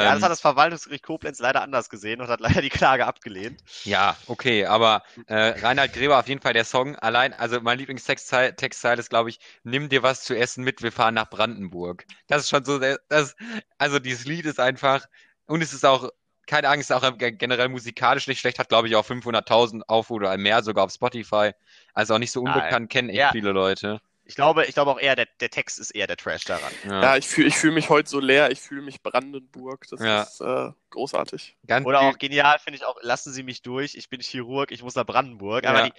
[0.00, 3.06] Ja, das Ähm, hat das Verwaltungsgericht Koblenz leider anders gesehen und hat leider die Klage
[3.06, 3.62] abgelehnt.
[3.84, 6.96] Ja, okay, aber äh, Reinhard Grebe auf jeden Fall der Song.
[6.96, 10.92] Allein, also mein Lieblingstextteil Textteil ist, glaube ich, nimm dir was zu essen mit, wir
[10.92, 12.04] fahren nach Brandenburg.
[12.26, 13.34] Das ist schon so, der- das,
[13.78, 15.06] also dieses Lied ist einfach,
[15.46, 16.10] und es ist auch,
[16.50, 20.36] keine Angst, auch ge- generell musikalisch nicht schlecht, hat, glaube ich, auch 500.000 Aufrufe oder
[20.36, 21.52] mehr sogar auf Spotify.
[21.94, 22.54] Also auch nicht so Nein.
[22.54, 23.30] unbekannt, kennen echt Ja.
[23.32, 24.00] viele Leute.
[24.24, 26.72] Ich glaube, ich glaube auch eher, der, der Text ist eher der Trash daran.
[26.88, 28.50] Ja, Ja, ich fühle ich fühl mich heute so leer.
[28.52, 29.86] Ich fühle mich Brandenburg.
[29.90, 30.22] Das Ja.
[30.22, 31.56] ist äh, großartig.
[31.66, 34.82] ganz Oder auch genial finde ich auch, lassen Sie mich durch, ich bin Chirurg, ich
[34.82, 35.66] muss nach Brandenburg.
[35.66, 35.86] Aber Ja.
[35.86, 35.92] die,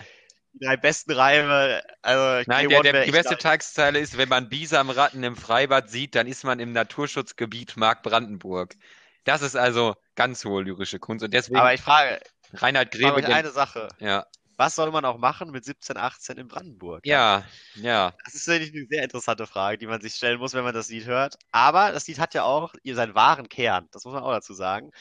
[0.53, 4.47] die drei besten Reime, also Nein, K1 der, der, die beste Textzeile ist, wenn man
[4.49, 8.75] Bisamratten im Freibad sieht, dann ist man im Naturschutzgebiet Mark Brandenburg.
[9.23, 12.19] Das ist also ganz hohe lyrische Kunst und deswegen Aber ich frage,
[12.53, 13.87] Reinhard frage Grebe, gen- eine Sache.
[13.99, 14.25] ja,
[14.57, 17.03] was soll man auch machen mit 17, 18 in Brandenburg?
[17.05, 17.43] Ja,
[17.75, 18.13] ja.
[18.23, 20.89] Das ist natürlich eine sehr interessante Frage, die man sich stellen muss, wenn man das
[20.89, 21.35] Lied hört.
[21.51, 24.91] Aber das Lied hat ja auch seinen wahren Kern, das muss man auch dazu sagen.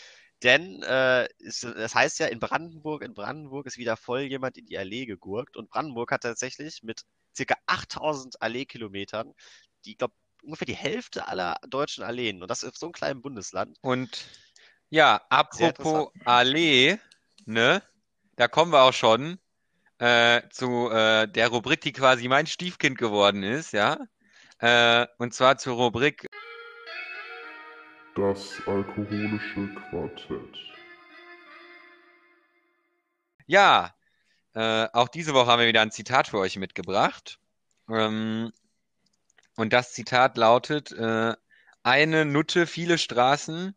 [0.42, 4.64] Denn äh, es, das heißt ja in Brandenburg, in Brandenburg ist wieder voll jemand in
[4.66, 5.56] die Allee gegurkt.
[5.58, 7.02] Und Brandenburg hat tatsächlich mit
[7.36, 9.34] circa 8000 Alleekilometern,
[9.84, 12.42] die, ich glaube, ungefähr die Hälfte aller deutschen Alleen.
[12.42, 13.78] Und das ist so ein kleines Bundesland.
[13.82, 14.26] Und
[14.88, 16.98] ja, apropos Allee,
[17.44, 17.82] ne?
[18.36, 19.38] Da kommen wir auch schon
[19.98, 23.98] äh, zu äh, der Rubrik, die quasi mein Stiefkind geworden ist, ja.
[24.58, 26.26] Äh, und zwar zur Rubrik
[28.16, 30.56] Das alkoholische Quartett.
[33.46, 33.94] Ja,
[34.54, 37.38] äh, auch diese Woche haben wir wieder ein Zitat für euch mitgebracht.
[37.88, 38.52] Ähm,
[39.60, 41.34] und das Zitat lautet: äh,
[41.82, 43.74] Eine Nutte, viele Straßen.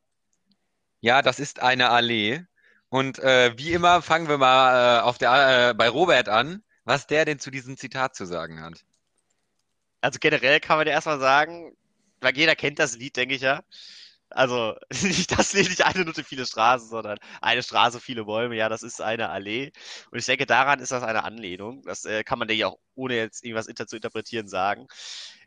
[1.01, 2.45] Ja, das ist eine Allee.
[2.89, 7.07] Und äh, wie immer fangen wir mal äh, auf der, äh, bei Robert an, was
[7.07, 8.85] der denn zu diesem Zitat zu sagen hat.
[9.99, 11.75] Also generell kann man ja erstmal sagen,
[12.21, 13.63] weil jeder kennt das Lied, denke ich ja.
[14.29, 18.55] Also nicht das Lied, nicht eine Minute viele Straßen, sondern eine Straße, viele Bäume.
[18.55, 19.71] Ja, das ist eine Allee.
[20.11, 21.83] Und ich denke, daran ist das eine Anlehnung.
[21.83, 24.87] Das äh, kann man ja auch, ohne jetzt irgendwas inter zu interpretieren, sagen.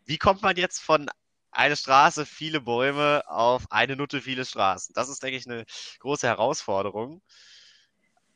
[0.07, 1.11] Wie kommt man jetzt von
[1.51, 4.95] eine Straße, viele Bäume auf eine Nutte, viele Straßen?
[4.95, 5.64] Das ist, denke ich, eine
[6.01, 7.23] große Herausforderung.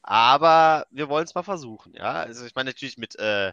[0.02, 2.12] Aber wir wollen es mal versuchen, ja.
[2.12, 3.52] Also ich meine natürlich mit äh,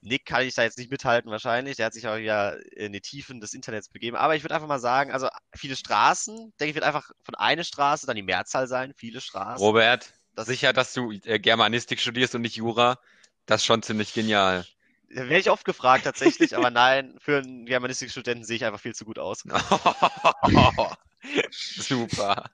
[0.00, 1.76] Nick kann ich da jetzt nicht mithalten wahrscheinlich.
[1.76, 4.16] Der hat sich auch ja in die Tiefen des Internets begeben.
[4.16, 7.64] Aber ich würde einfach mal sagen, also viele Straßen, denke ich, wird einfach von einer
[7.64, 9.64] Straße dann die Mehrzahl sein, viele Straßen.
[9.64, 12.98] Robert, das sicher, dass du äh, Germanistik studierst und nicht Jura?
[13.46, 14.64] Das ist schon ziemlich genial.
[15.08, 19.04] Werde ich oft gefragt tatsächlich, aber nein, für einen Germanistikstudenten sehe ich einfach viel zu
[19.04, 19.42] gut aus.
[21.50, 22.50] Super.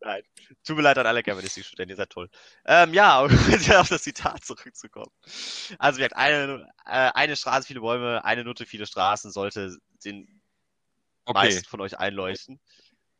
[0.00, 0.22] Nein.
[0.64, 2.28] Tut mir leid an alle Germanistikstudenten, ihr seid toll.
[2.66, 5.10] Ähm, ja, um auf das Zitat zurückzukommen.
[5.78, 10.42] Also, wie gesagt, eine, äh, eine Straße, viele Bäume, eine Nutte, viele Straßen sollte den
[11.26, 11.46] Okay.
[11.46, 12.60] meisten von euch einleuchten.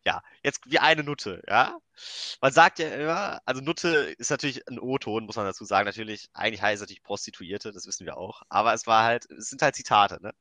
[0.07, 1.79] Ja, jetzt wie eine Nutte, ja.
[2.43, 3.88] Man sagt ja immer, also Nutte
[4.19, 5.87] ist natürlich ein O-Ton, muss man dazu sagen.
[5.87, 8.43] Natürlich, eigentlich heißt es natürlich Prostituierte, das wissen wir auch.
[8.49, 10.35] Aber es war halt, es sind halt Zitate, ne?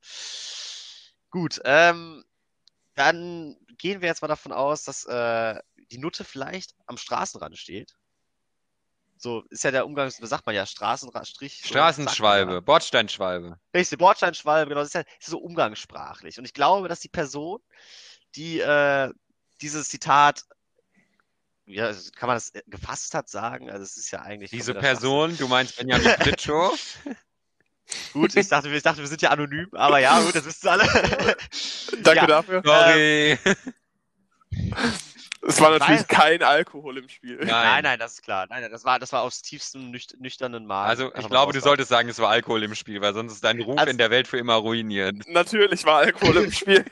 [1.30, 2.26] Gut, ähm,
[2.96, 5.60] dann gehen wir jetzt mal davon aus, dass äh,
[5.92, 7.96] die Nutte vielleicht am Straßenrand steht.
[9.18, 11.62] So ist ja der Umgang, sagt man ja, Straßenrand, Strich.
[11.62, 12.60] so sagt man Straßenschwalbe, ja.
[12.60, 13.58] Bordsteinschwalbe.
[13.74, 16.38] Richtig, Bordsteinschwalbe, genau, das ist ja ist so umgangssprachlich.
[16.38, 17.62] Und ich glaube, dass die Person,
[18.36, 19.14] die äh,
[19.62, 20.44] dieses Zitat,
[21.66, 23.70] ja, kann man das äh, gefasst hat, sagen?
[23.70, 24.52] Also es ist ja eigentlich.
[24.52, 26.04] Diese Person, du meinst Benjamin?
[26.38, 27.16] Schwachsinn.
[28.14, 30.84] Gut, ich dachte, ich dachte, wir sind ja anonym, aber ja, gut, das wissen alle.
[32.02, 32.28] Danke Ja.
[32.28, 32.62] dafür.
[32.66, 33.38] Sorry.
[35.46, 37.36] Es war natürlich kein Alkohol im Spiel.
[37.38, 37.48] Nein.
[37.48, 38.48] Nein, nein, das ist klar.
[38.50, 40.90] Nein, das war, das war aus tiefstem nücht nüchternen Magen.
[40.90, 43.44] Also, ich mal glaube, du solltest sagen, es war Alkohol im Spiel, weil sonst ist
[43.44, 45.28] dein Ruf Also- in der Welt für immer ruiniert.
[45.28, 46.86] Natürlich war Alkohol im Spiel.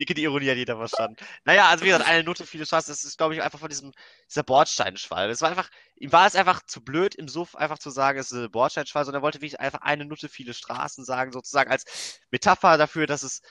[0.00, 1.16] Die Ironie hat jeder verstanden.
[1.44, 3.92] Naja, also wie gesagt, eine Note, viele Straßen, das ist, glaube ich, einfach von diesem,
[4.28, 5.30] dieser Bordsteinschwalbe.
[5.30, 8.32] Es war einfach, ihm war es einfach zu blöd, im Suff einfach zu sagen, es
[8.32, 12.18] ist eine Bordsteinschwalbe, sondern er wollte wirklich einfach eine Nutte, viele Straßen sagen, sozusagen als
[12.30, 13.42] Metapher dafür, dass es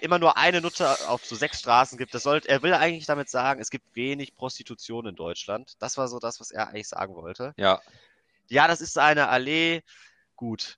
[0.00, 2.14] immer nur eine Nutte auf so sechs Straßen gibt.
[2.14, 5.74] Das sollte, er will eigentlich damit sagen, es gibt wenig Prostitution in Deutschland.
[5.80, 7.52] Das war so das, was er eigentlich sagen wollte.
[7.56, 7.80] Ja.
[8.48, 9.82] Ja, das ist eine Allee.
[10.36, 10.76] Gut.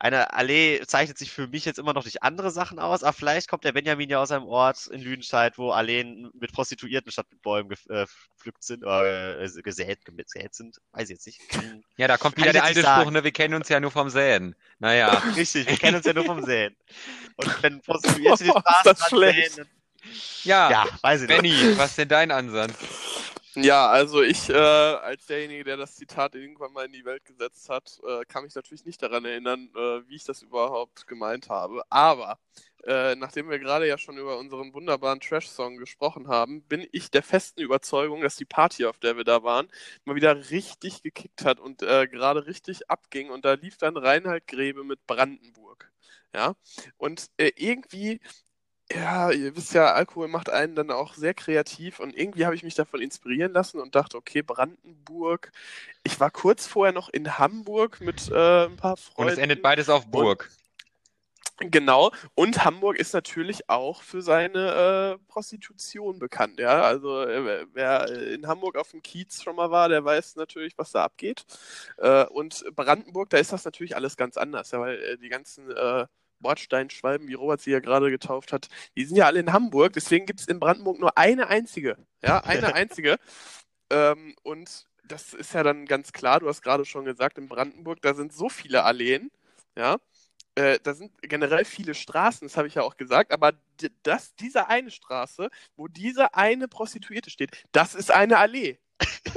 [0.00, 3.48] Eine Allee zeichnet sich für mich jetzt immer noch durch andere Sachen aus, aber vielleicht
[3.48, 7.42] kommt der Benjamin ja aus einem Ort in Lüdenscheid, wo Alleen mit Prostituierten statt mit
[7.42, 8.06] Bäumen äh,
[8.36, 10.76] gepflückt sind oder äh, gesät, gesät sind.
[10.92, 11.40] Weiß ich jetzt nicht.
[11.48, 12.80] Kann- Ja, da kommt wieder der alte.
[12.82, 13.24] Spruch, ne?
[13.24, 14.54] Wir kennen uns ja nur vom Säen.
[14.78, 15.08] Naja.
[15.36, 16.76] Richtig, wir kennen uns ja nur vom Säen.
[17.36, 18.52] Und wenn Prostituierte
[18.84, 19.52] das dran schlecht.
[19.54, 19.66] säen,
[20.44, 21.36] Ja, dann, ja, weiß ich nicht.
[21.42, 22.72] Benny, was ist denn dein Ansatz?
[23.54, 27.68] Ja, also ich äh, als derjenige, der das Zitat irgendwann mal in die Welt gesetzt
[27.68, 31.82] hat, äh, kann mich natürlich nicht daran erinnern, äh, wie ich das überhaupt gemeint habe.
[31.90, 32.38] Aber
[32.84, 37.22] äh, nachdem wir gerade ja schon über unseren wunderbaren Trash-Song gesprochen haben, bin ich der
[37.22, 39.68] festen Überzeugung, dass die Party, auf der wir da waren,
[40.04, 43.30] mal wieder richtig gekickt hat und äh, gerade richtig abging.
[43.30, 45.90] Und da lief dann Reinhard Grebe mit Brandenburg.
[46.34, 46.54] Ja,
[46.98, 48.20] und äh, irgendwie
[48.92, 52.62] ja, ihr wisst ja, Alkohol macht einen dann auch sehr kreativ und irgendwie habe ich
[52.62, 55.52] mich davon inspirieren lassen und dachte, okay, Brandenburg.
[56.04, 59.32] Ich war kurz vorher noch in Hamburg mit äh, ein paar Und Freunden.
[59.34, 60.50] es endet beides auf Burg.
[61.60, 62.12] Genau.
[62.36, 66.82] Und Hamburg ist natürlich auch für seine äh, Prostitution bekannt, ja.
[66.82, 70.92] Also äh, wer in Hamburg auf dem Kiez schon mal war, der weiß natürlich, was
[70.92, 71.44] da abgeht.
[71.96, 75.68] Äh, und Brandenburg, da ist das natürlich alles ganz anders, ja, weil äh, die ganzen
[75.72, 76.06] äh,
[76.40, 80.26] Bordsteinschwalben, wie Robert sie ja gerade getauft hat, die sind ja alle in Hamburg, deswegen
[80.26, 83.18] gibt es in Brandenburg nur eine einzige, ja, eine einzige.
[83.90, 88.02] Ähm, und das ist ja dann ganz klar, du hast gerade schon gesagt, in Brandenburg,
[88.02, 89.30] da sind so viele Alleen,
[89.76, 89.98] ja,
[90.54, 93.52] äh, da sind generell viele Straßen, das habe ich ja auch gesagt, aber
[94.02, 98.78] das, diese eine Straße, wo diese eine Prostituierte steht, das ist eine Allee.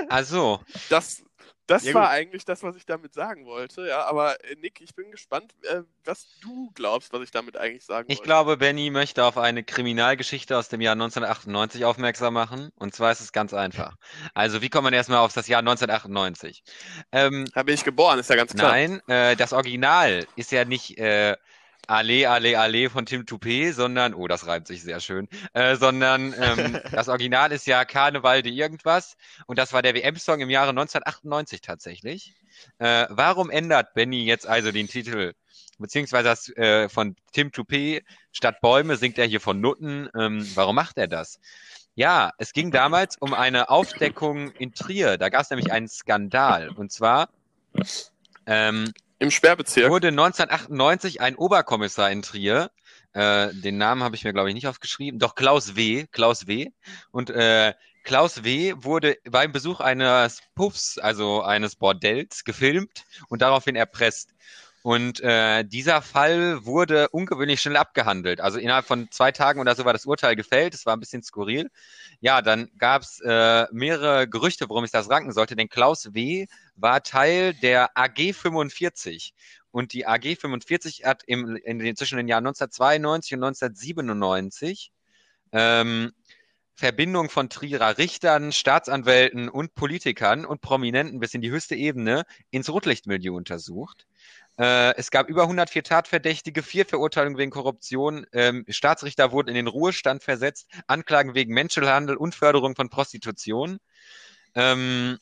[0.10, 1.24] Also, Das,
[1.68, 2.10] das Ja, war gut.
[2.10, 3.88] eigentlich das, was ich damit sagen wollte.
[3.88, 7.86] Ja, aber äh, Nick, ich bin gespannt, äh, was du glaubst, was ich damit eigentlich
[7.86, 8.24] sagen ich wollte.
[8.24, 12.72] glaube, Benny möchte auf eine Kriminalgeschichte aus dem Jahr 1998 aufmerksam machen.
[12.76, 13.96] Und zwar ist es ganz einfach.
[14.34, 16.64] Also, wie kommt man erstmal auf das Jahr 1998?
[17.12, 18.72] Ähm, Da bin ich geboren, ist ja ganz klar.
[18.72, 21.38] Nein, äh, das Original ist ja nicht äh,
[21.88, 26.34] Ale, Ale, Ale von Tim Toupé, sondern, oh, das reimt sich sehr schön, äh, sondern
[26.40, 29.18] ähm, das Original ist ja Karneval de irgendwas
[29.48, 32.36] und das war der WM-Song im Jahre 1998 tatsächlich.
[32.78, 35.34] Äh, warum ändert Benny jetzt also den Titel,
[35.80, 40.10] beziehungsweise das, äh, von Tim Toupé statt Bäume singt er hier von Nutten?
[40.18, 41.40] Ähm, warum macht er das?
[41.96, 45.18] Ja, es ging damals um eine Aufdeckung in Trier.
[45.18, 46.70] Da gab es nämlich einen Skandal.
[46.70, 47.30] Und zwar
[48.46, 49.92] ähm, Im Sperrbezirk.
[49.92, 52.72] wurde 1998 ein Oberkommissar in Trier,
[53.14, 56.72] äh, den Namen habe ich mir glaube ich nicht aufgeschrieben, doch Klaus W., Klaus W.
[57.12, 58.74] Und äh, Klaus W.
[58.78, 64.34] wurde beim Besuch eines Puffs, also eines Bordells, gefilmt und daraufhin erpresst.
[64.84, 68.42] Und äh, dieser Fall wurde ungewöhnlich schnell abgehandelt.
[68.42, 70.74] Also innerhalb von zwei Tagen oder so war das Urteil gefällt.
[70.74, 71.70] Es war ein bisschen skurril.
[72.20, 75.56] Ja, dann gab es äh, mehrere Gerüchte, worum ich das ranken sollte.
[75.56, 76.48] Denn Klaus W.
[76.82, 79.34] war Teil der AG 45.
[79.72, 84.92] Und die AG 45 hat im, in zwischen den Jahren 1992 und 1997
[85.54, 86.12] ähm,
[86.76, 92.70] Verbindung von Trierer Richtern, Staatsanwälten und Politikern und Prominenten bis in die höchste Ebene ins
[92.70, 94.08] Rotlichtmilieu untersucht.
[94.58, 99.68] Äh, es gab über 104 Tatverdächtige, vier Verurteilungen wegen Korruption, ähm, Staatsrichter wurden in den
[99.68, 103.78] Ruhestand versetzt, Anklagen wegen Menschenhandel und Förderung von Prostitution.
[104.56, 105.20] Ähm,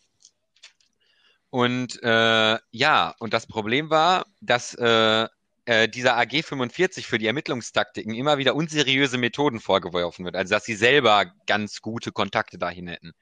[1.49, 5.27] und äh, ja, und das Problem war, dass äh,
[5.65, 10.65] äh, dieser AG 45 für die Ermittlungstaktiken immer wieder unseriöse Methoden vorgeworfen wird, also dass
[10.65, 13.13] sie selber ganz gute Kontakte dahin hätten.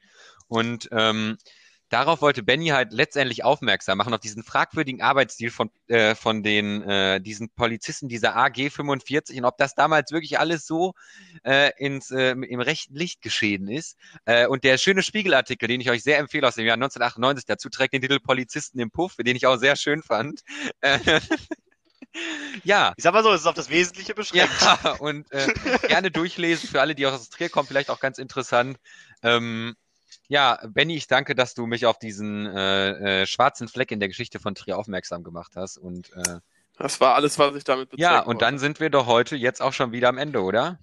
[0.48, 1.38] Und ähm,
[1.90, 6.82] darauf wollte Benny halt letztendlich aufmerksam machen, auf diesen fragwürdigen Arbeitsstil von, äh, von den,
[6.84, 10.94] äh, diesen Polizisten dieser AG 45 und ob das damals wirklich alles so
[11.44, 13.98] äh, ins, äh, im rechten Licht geschehen ist.
[14.26, 17.70] Äh, und der schöne Spiegelartikel, den ich euch sehr empfehle aus dem Jahr 1998, dazu
[17.70, 20.42] trägt den Titel Polizisten im Puff, den ich auch sehr schön fand.
[20.82, 21.00] Äh,
[22.64, 24.52] ja, Ich sag mal so, es ist auf das Wesentliche beschränkt.
[24.62, 25.48] ja, und äh,
[25.88, 28.78] gerne durchlesen für alle, die aus Trier kommen, vielleicht auch ganz interessant.
[29.24, 29.76] Ähm,
[30.28, 34.10] ja, Benny, ich danke, dass du mich auf diesen äh, äh, schwarzen Fleck in der
[34.10, 35.78] Geschichte von Trier aufmerksam gemacht hast.
[35.78, 36.40] Und äh,
[36.78, 38.60] Das war alles, was ich damit bezwecken ja, und dann wollte.
[38.60, 40.80] sind wir doch heute jetzt auch schon wieder am Ende, oder?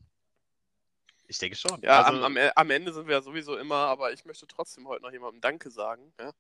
[1.27, 1.81] Ich denke schon.
[1.83, 4.87] Ja, also, am, am, am Ende sind wir ja sowieso immer, aber ich möchte trotzdem
[4.87, 6.13] heute noch jemandem Danke sagen.
[6.21, 6.31] Ja?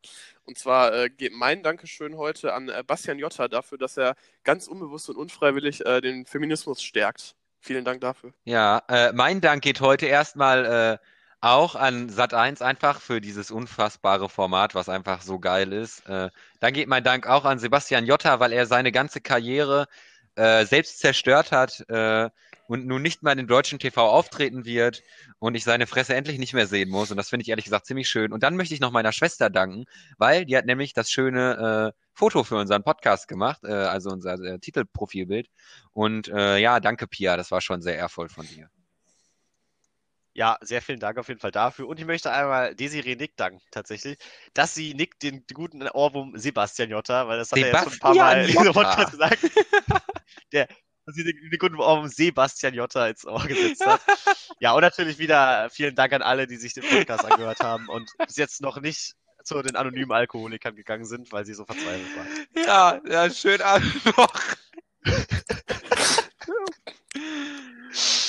[0.45, 4.15] Und zwar äh, geht mein Dankeschön heute an äh, Bastian Jotta dafür, dass er
[4.45, 7.35] ganz unbewusst und unfreiwillig äh, den Feminismus stärkt.
[7.61, 8.35] Vielen Dank dafür.
[8.45, 11.07] Ja, äh, mein Dank geht heute erstmal äh,
[11.45, 16.07] auch an Sat1 einfach für dieses unfassbare Format, was einfach so geil ist.
[16.09, 16.31] Äh,
[16.61, 19.87] dann geht mein Dank auch an Sebastian Jotta, weil er seine ganze Karriere
[20.37, 22.31] äh, selbst zerstört hat äh,
[22.67, 25.03] und nun nicht mehr in deutschen TV auftreten wird
[25.39, 27.11] und ich seine Fresse endlich nicht mehr sehen muss.
[27.11, 28.33] Und das finde ich ehrlich gesagt ziemlich schön.
[28.33, 29.85] Und dann möchte ich noch meiner Schwester danken,
[30.17, 34.41] weil die hat nämlich das schöne äh, Foto für unseren Podcast gemacht, äh, also unser
[34.41, 35.49] äh, Titelprofilbild.
[35.93, 38.71] Und äh, ja, danke Pia, das war schon sehr ehrvoll von dir.
[40.37, 41.87] Ja, sehr vielen Dank auf jeden Fall dafür.
[41.87, 44.19] Und ich möchte einmal Desiree Nick danken, tatsächlich,
[44.53, 47.99] dass sie Nick den guten Ohrwurm Sebastian Jotta, weil das hat er jetzt schon ein
[48.01, 48.83] paar Mal in Sebastian diesem.
[48.83, 49.39] Podcast gesagt,
[50.53, 50.67] der,
[51.07, 54.01] dass sie den, den guten Ohrwurm Sebastian Jotta ins Ohr gesetzt hat.
[54.59, 58.11] Ja, und natürlich wieder vielen Dank an alle, die sich den Podcast angehört haben und
[58.27, 59.15] bis jetzt noch nicht
[59.45, 62.27] zu den anonymen Alkoholikern gegangen sind, weil sie so verzweifelt waren.
[62.67, 64.35] Ja, ja, schön Abend noch.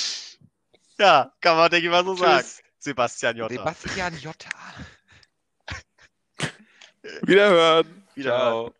[0.98, 2.42] Ja, kann man, denke ich mal, so sagen.
[2.42, 2.62] Tschüss.
[2.78, 3.54] Sebastian Jotta.
[3.54, 4.48] Sebastian Jotta.
[7.22, 8.06] Wiederhören.
[8.14, 8.30] Wieder.
[8.30, 8.74] Ciao.